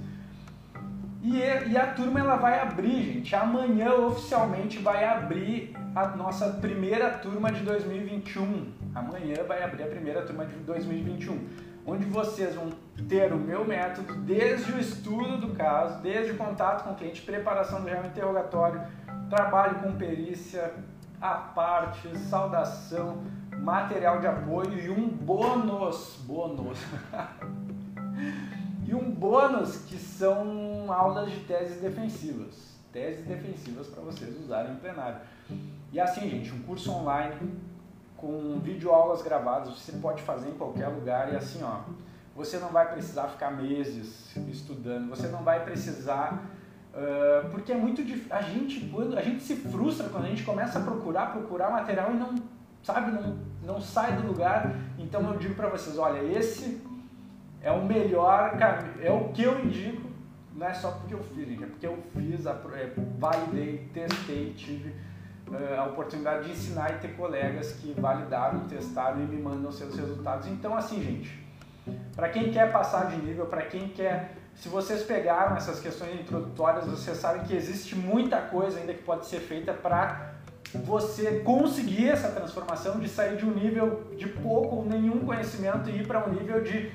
E, 1.22 1.38
e 1.38 1.76
a 1.78 1.86
turma 1.94 2.20
ela 2.20 2.36
vai 2.36 2.60
abrir, 2.60 3.14
gente. 3.14 3.34
Amanhã 3.34 3.94
oficialmente 3.94 4.78
vai 4.78 5.04
abrir 5.04 5.74
a 5.94 6.08
nossa 6.08 6.50
primeira 6.50 7.10
turma 7.10 7.50
de 7.50 7.62
2021. 7.62 8.72
Amanhã 8.94 9.36
vai 9.48 9.62
abrir 9.62 9.84
a 9.84 9.86
primeira 9.86 10.22
turma 10.22 10.44
de 10.44 10.56
2021 10.56 11.72
onde 11.86 12.04
vocês 12.06 12.54
vão 12.54 12.70
ter 13.08 13.32
o 13.32 13.36
meu 13.36 13.64
método 13.64 14.14
desde 14.14 14.72
o 14.72 14.78
estudo 14.78 15.38
do 15.38 15.54
caso, 15.54 16.00
desde 16.00 16.32
o 16.32 16.36
contato 16.36 16.84
com 16.84 16.92
o 16.92 16.94
cliente, 16.94 17.22
preparação 17.22 17.80
do 17.80 17.88
real 17.88 18.04
interrogatório, 18.04 18.80
trabalho 19.32 19.76
com 19.76 19.92
perícia, 19.92 20.74
a 21.18 21.30
parte, 21.30 22.06
saudação, 22.18 23.22
material 23.56 24.20
de 24.20 24.26
apoio 24.26 24.78
e 24.78 24.90
um 24.90 25.08
bônus, 25.08 26.18
bônus, 26.26 26.78
e 28.86 28.94
um 28.94 29.10
bônus 29.10 29.86
que 29.86 29.96
são 29.96 30.92
aulas 30.92 31.30
de 31.30 31.40
teses 31.44 31.80
defensivas, 31.80 32.76
teses 32.92 33.24
defensivas 33.24 33.86
para 33.86 34.02
vocês 34.02 34.38
usarem 34.38 34.72
em 34.72 34.76
plenário. 34.76 35.20
E 35.90 35.98
assim, 35.98 36.28
gente, 36.28 36.52
um 36.52 36.62
curso 36.64 36.92
online 36.92 37.58
com 38.18 38.60
videoaulas 38.60 39.22
gravadas, 39.22 39.78
você 39.78 39.92
pode 39.92 40.20
fazer 40.20 40.50
em 40.50 40.58
qualquer 40.58 40.88
lugar 40.88 41.32
e 41.32 41.36
assim, 41.36 41.62
ó, 41.62 41.80
você 42.36 42.58
não 42.58 42.68
vai 42.68 42.92
precisar 42.92 43.28
ficar 43.28 43.50
meses 43.50 44.36
estudando, 44.48 45.08
você 45.08 45.28
não 45.28 45.42
vai 45.42 45.64
precisar 45.64 46.50
Uh, 46.92 47.48
porque 47.50 47.72
é 47.72 47.76
muito 47.76 48.04
difícil. 48.04 48.34
A 48.34 48.42
gente, 48.42 48.80
quando, 48.92 49.16
a 49.16 49.22
gente 49.22 49.42
se 49.42 49.56
frustra 49.56 50.08
quando 50.08 50.26
a 50.26 50.28
gente 50.28 50.42
começa 50.42 50.78
a 50.78 50.82
procurar, 50.82 51.32
procurar 51.32 51.70
material 51.70 52.10
e 52.12 52.16
não, 52.16 52.34
sabe, 52.82 53.12
não, 53.12 53.38
não 53.62 53.80
sai 53.80 54.16
do 54.16 54.26
lugar. 54.26 54.74
Então 54.98 55.22
eu 55.32 55.38
digo 55.38 55.54
para 55.54 55.68
vocês, 55.68 55.98
olha, 55.98 56.22
esse 56.22 56.82
é 57.62 57.70
o 57.70 57.84
melhor 57.84 58.58
caminho, 58.58 58.94
é 59.00 59.10
o 59.10 59.28
que 59.28 59.42
eu 59.42 59.64
indico 59.64 60.12
não 60.54 60.66
é 60.66 60.74
só 60.74 60.90
porque 60.92 61.14
eu 61.14 61.22
fiz, 61.22 61.48
gente, 61.48 61.64
é 61.64 61.66
porque 61.66 61.86
eu 61.86 61.98
fiz, 62.12 62.46
é, 62.46 62.92
validei, 63.18 63.90
testei, 63.92 64.52
tive 64.54 64.90
uh, 65.48 65.80
a 65.80 65.84
oportunidade 65.86 66.44
de 66.44 66.52
ensinar 66.52 66.92
e 66.92 66.98
ter 66.98 67.16
colegas 67.16 67.72
que 67.72 67.92
validaram, 67.98 68.66
testaram 68.68 69.22
e 69.22 69.26
me 69.26 69.40
mandam 69.40 69.72
seus 69.72 69.96
resultados. 69.96 70.48
Então, 70.48 70.76
assim, 70.76 71.02
gente, 71.02 71.42
para 72.14 72.28
quem 72.28 72.52
quer 72.52 72.70
passar 72.70 73.08
de 73.08 73.16
nível, 73.16 73.46
para 73.46 73.62
quem 73.62 73.88
quer 73.88 74.36
se 74.54 74.68
vocês 74.68 75.02
pegaram 75.02 75.56
essas 75.56 75.80
questões 75.80 76.20
introdutórias, 76.20 76.86
vocês 76.86 77.16
sabem 77.16 77.42
que 77.44 77.54
existe 77.54 77.96
muita 77.96 78.40
coisa 78.40 78.78
ainda 78.78 78.94
que 78.94 79.02
pode 79.02 79.26
ser 79.26 79.40
feita 79.40 79.72
para 79.72 80.32
você 80.84 81.40
conseguir 81.40 82.08
essa 82.08 82.28
transformação 82.28 82.98
de 82.98 83.08
sair 83.08 83.36
de 83.36 83.44
um 83.44 83.50
nível 83.50 84.04
de 84.16 84.28
pouco 84.28 84.76
ou 84.76 84.86
nenhum 84.86 85.20
conhecimento 85.20 85.90
e 85.90 86.00
ir 86.00 86.06
para 86.06 86.26
um 86.26 86.32
nível 86.32 86.62
de, 86.62 86.90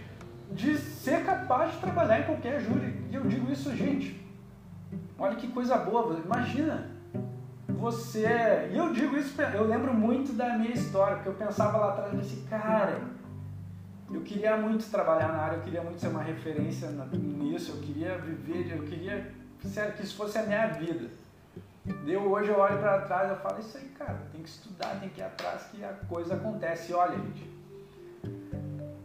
de 0.52 0.78
ser 0.78 1.24
capaz 1.26 1.74
de 1.74 1.78
trabalhar 1.80 2.22
em 2.22 2.24
qualquer 2.24 2.60
júri. 2.62 2.96
E 3.12 3.16
eu 3.16 3.24
digo 3.26 3.52
isso, 3.52 3.76
gente. 3.76 4.26
Olha 5.20 5.36
que 5.36 5.48
coisa 5.48 5.78
boa, 5.78 6.20
imagina 6.24 6.92
você. 7.68 8.70
E 8.72 8.78
eu 8.78 8.92
digo 8.94 9.18
isso, 9.18 9.40
eu 9.42 9.68
lembro 9.68 9.94
muito 9.94 10.34
da 10.34 10.58
minha 10.58 10.72
história, 10.72 11.18
porque 11.18 11.30
eu 11.30 11.34
pensava 11.34 11.78
lá 11.78 11.90
atrás, 11.90 12.20
disse, 12.20 12.48
cara, 12.50 13.02
eu 14.12 14.22
queria 14.22 14.56
muito 14.58 14.90
trabalhar 14.90 15.28
na 15.30 15.40
área, 15.40 15.58
eu 15.58 15.62
queria 15.62 15.82
muito 15.82 16.00
ser 16.00 16.08
uma 16.08 16.22
referência 16.22 16.90
nisso, 17.14 17.72
eu 17.72 17.82
queria 17.82 18.18
viver, 18.18 18.72
eu 18.72 18.84
queria, 18.84 19.32
que 19.96 20.04
isso 20.04 20.16
fosse 20.16 20.38
a 20.38 20.44
minha 20.44 20.68
vida. 20.68 21.10
Eu 22.06 22.30
hoje 22.32 22.50
eu 22.50 22.60
olho 22.60 22.78
para 22.80 23.02
trás 23.02 23.32
e 23.32 23.42
falo, 23.42 23.60
isso 23.60 23.78
aí, 23.78 23.86
cara, 23.98 24.20
tem 24.32 24.42
que 24.42 24.50
estudar, 24.50 25.00
tem 25.00 25.10
que 25.10 25.20
ir 25.20 25.24
atrás 25.24 25.64
que 25.72 25.84
a 25.84 25.94
coisa 26.10 26.36
acontece. 26.36 26.92
E 26.92 26.96
olha, 26.96 27.18
gente, 27.18 27.50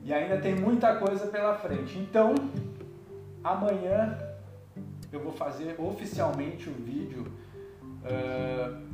e 0.05 0.13
ainda 0.13 0.39
tem 0.39 0.55
muita 0.55 0.97
coisa 0.97 1.27
pela 1.27 1.57
frente. 1.57 1.99
Então, 1.99 2.35
amanhã 3.43 4.19
eu 5.13 5.21
vou 5.21 5.33
fazer 5.33 5.77
oficialmente 5.79 6.69
o 6.69 6.73
vídeo 6.73 7.27
uh, 8.03 8.92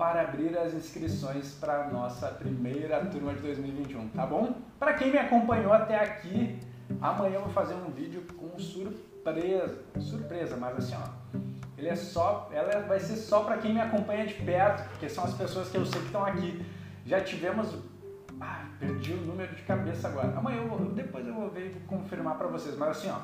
para 0.00 0.22
abrir 0.22 0.56
as 0.56 0.72
inscrições 0.72 1.52
para 1.60 1.84
a 1.84 1.88
nossa 1.90 2.28
primeira 2.28 3.04
turma 3.04 3.34
de 3.34 3.40
2021, 3.40 4.08
tá 4.08 4.24
bom? 4.24 4.54
Para 4.78 4.94
quem 4.94 5.10
me 5.12 5.18
acompanhou 5.18 5.74
até 5.74 5.94
aqui, 5.94 6.58
amanhã 7.02 7.34
eu 7.34 7.42
vou 7.42 7.52
fazer 7.52 7.74
um 7.74 7.90
vídeo 7.90 8.22
com 8.34 8.58
surpresa, 8.58 9.84
surpresa, 10.00 10.56
mas 10.56 10.78
assim, 10.78 10.94
ó, 10.96 11.38
ele 11.76 11.88
é 11.88 11.94
só, 11.94 12.48
ela 12.50 12.80
vai 12.86 12.98
ser 12.98 13.16
só 13.16 13.44
para 13.44 13.58
quem 13.58 13.74
me 13.74 13.80
acompanha 13.82 14.26
de 14.26 14.32
perto, 14.36 14.88
porque 14.88 15.06
são 15.06 15.22
as 15.22 15.34
pessoas 15.34 15.68
que 15.68 15.76
eu 15.76 15.84
sei 15.84 16.00
que 16.00 16.06
estão 16.06 16.24
aqui. 16.24 16.64
Já 17.04 17.20
tivemos, 17.20 17.76
ah, 18.40 18.68
perdi 18.78 19.12
o 19.12 19.18
número 19.18 19.54
de 19.54 19.60
cabeça 19.64 20.08
agora. 20.08 20.32
Amanhã 20.34 20.62
eu 20.62 20.68
vou, 20.68 20.78
depois 20.92 21.26
eu 21.26 21.34
vou 21.34 21.50
ver 21.50 21.76
e 21.76 21.80
confirmar 21.80 22.38
para 22.38 22.48
vocês, 22.48 22.74
mas 22.74 22.96
assim, 22.96 23.10
ó, 23.10 23.18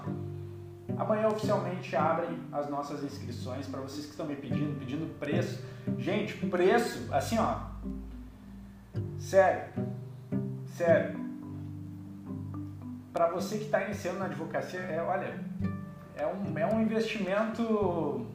Amanhã 0.99 1.29
oficialmente 1.29 1.95
abrem 1.95 2.39
as 2.51 2.71
nossas 2.71 3.03
inscrições 3.03 3.67
para 3.67 3.81
vocês 3.81 4.07
que 4.07 4.13
estão 4.13 4.27
me 4.27 4.35
pedindo, 4.35 4.79
pedindo 4.79 5.07
preço. 5.19 5.63
Gente, 5.99 6.35
preço, 6.47 7.13
assim 7.13 7.39
ó, 7.39 7.59
sério, 9.19 9.73
sério. 10.67 11.27
Para 13.13 13.29
você 13.29 13.59
que 13.59 13.65
está 13.65 13.83
iniciando 13.85 14.19
na 14.19 14.25
advocacia, 14.27 14.81
é, 14.81 15.03
olha, 15.03 15.39
é 16.17 16.27
um, 16.27 16.59
é 16.59 16.67
um 16.67 16.81
investimento 16.81 18.27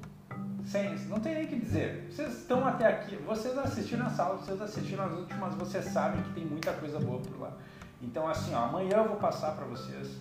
sem, 0.64 0.96
não 1.08 1.20
tem 1.20 1.36
nem 1.36 1.46
o 1.46 1.48
que 1.48 1.60
dizer. 1.60 2.08
Vocês 2.12 2.38
estão 2.40 2.68
até 2.68 2.88
aqui, 2.88 3.16
vocês 3.18 3.58
assistiram 3.58 4.06
essa 4.06 4.24
aula, 4.24 4.38
vocês 4.38 4.62
assistiram 4.62 5.06
as 5.06 5.14
últimas, 5.14 5.56
vocês 5.56 5.86
sabem 5.86 6.22
que 6.22 6.34
tem 6.34 6.46
muita 6.46 6.72
coisa 6.74 7.00
boa 7.00 7.20
por 7.20 7.40
lá. 7.42 7.54
Então 8.02 8.28
assim, 8.28 8.54
ó, 8.54 8.66
amanhã 8.66 8.98
eu 8.98 9.08
vou 9.08 9.18
passar 9.18 9.56
para 9.56 9.66
vocês 9.66 10.20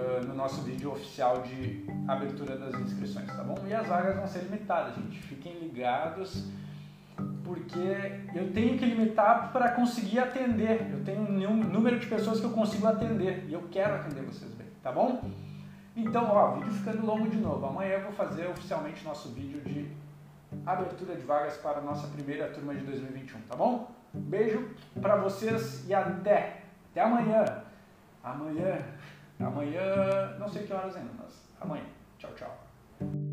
uh, 0.00 0.26
no 0.26 0.34
nosso 0.34 0.62
vídeo 0.62 0.92
oficial 0.92 1.42
de 1.42 1.84
abertura 2.08 2.56
das 2.56 2.74
inscrições, 2.80 3.26
tá 3.26 3.42
bom? 3.42 3.56
E 3.66 3.74
as 3.74 3.86
vagas 3.86 4.16
vão 4.16 4.26
ser 4.26 4.40
limitadas, 4.44 4.94
gente. 4.96 5.18
Fiquem 5.18 5.58
ligados, 5.58 6.48
porque 7.44 7.78
eu 8.34 8.52
tenho 8.52 8.78
que 8.78 8.84
limitar 8.84 9.52
para 9.52 9.72
conseguir 9.72 10.18
atender. 10.18 10.90
Eu 10.92 11.04
tenho 11.04 11.20
um 11.20 11.56
número 11.64 11.98
de 11.98 12.06
pessoas 12.06 12.40
que 12.40 12.46
eu 12.46 12.52
consigo 12.52 12.86
atender 12.86 13.44
e 13.48 13.52
eu 13.52 13.62
quero 13.70 13.94
atender 13.94 14.22
vocês 14.22 14.50
bem, 14.52 14.68
tá 14.82 14.90
bom? 14.90 15.22
Então, 15.96 16.30
ó, 16.30 16.52
vídeo 16.52 16.72
ficando 16.72 17.04
longo 17.04 17.28
de 17.28 17.36
novo. 17.36 17.66
Amanhã 17.66 17.94
eu 17.94 18.02
vou 18.02 18.12
fazer 18.12 18.48
oficialmente 18.48 19.04
nosso 19.04 19.30
vídeo 19.30 19.60
de 19.60 19.90
abertura 20.64 21.14
de 21.14 21.22
vagas 21.22 21.56
para 21.56 21.78
a 21.78 21.82
nossa 21.82 22.06
primeira 22.08 22.48
turma 22.48 22.74
de 22.74 22.80
2021, 22.80 23.40
tá 23.42 23.56
bom? 23.56 23.90
Beijo 24.12 24.70
para 25.00 25.16
vocês 25.16 25.88
e 25.88 25.94
até! 25.94 26.62
Até 26.90 27.00
amanhã! 27.02 27.44
Amanhã, 28.22 28.78
Amanhã, 29.40 30.36
não 30.38 30.48
sei 30.48 30.64
que 30.64 30.72
horas 30.72 30.96
ainda, 30.96 31.10
mas 31.18 31.42
amanhã. 31.60 31.84
Tchau, 32.18 32.30
tchau. 32.34 33.29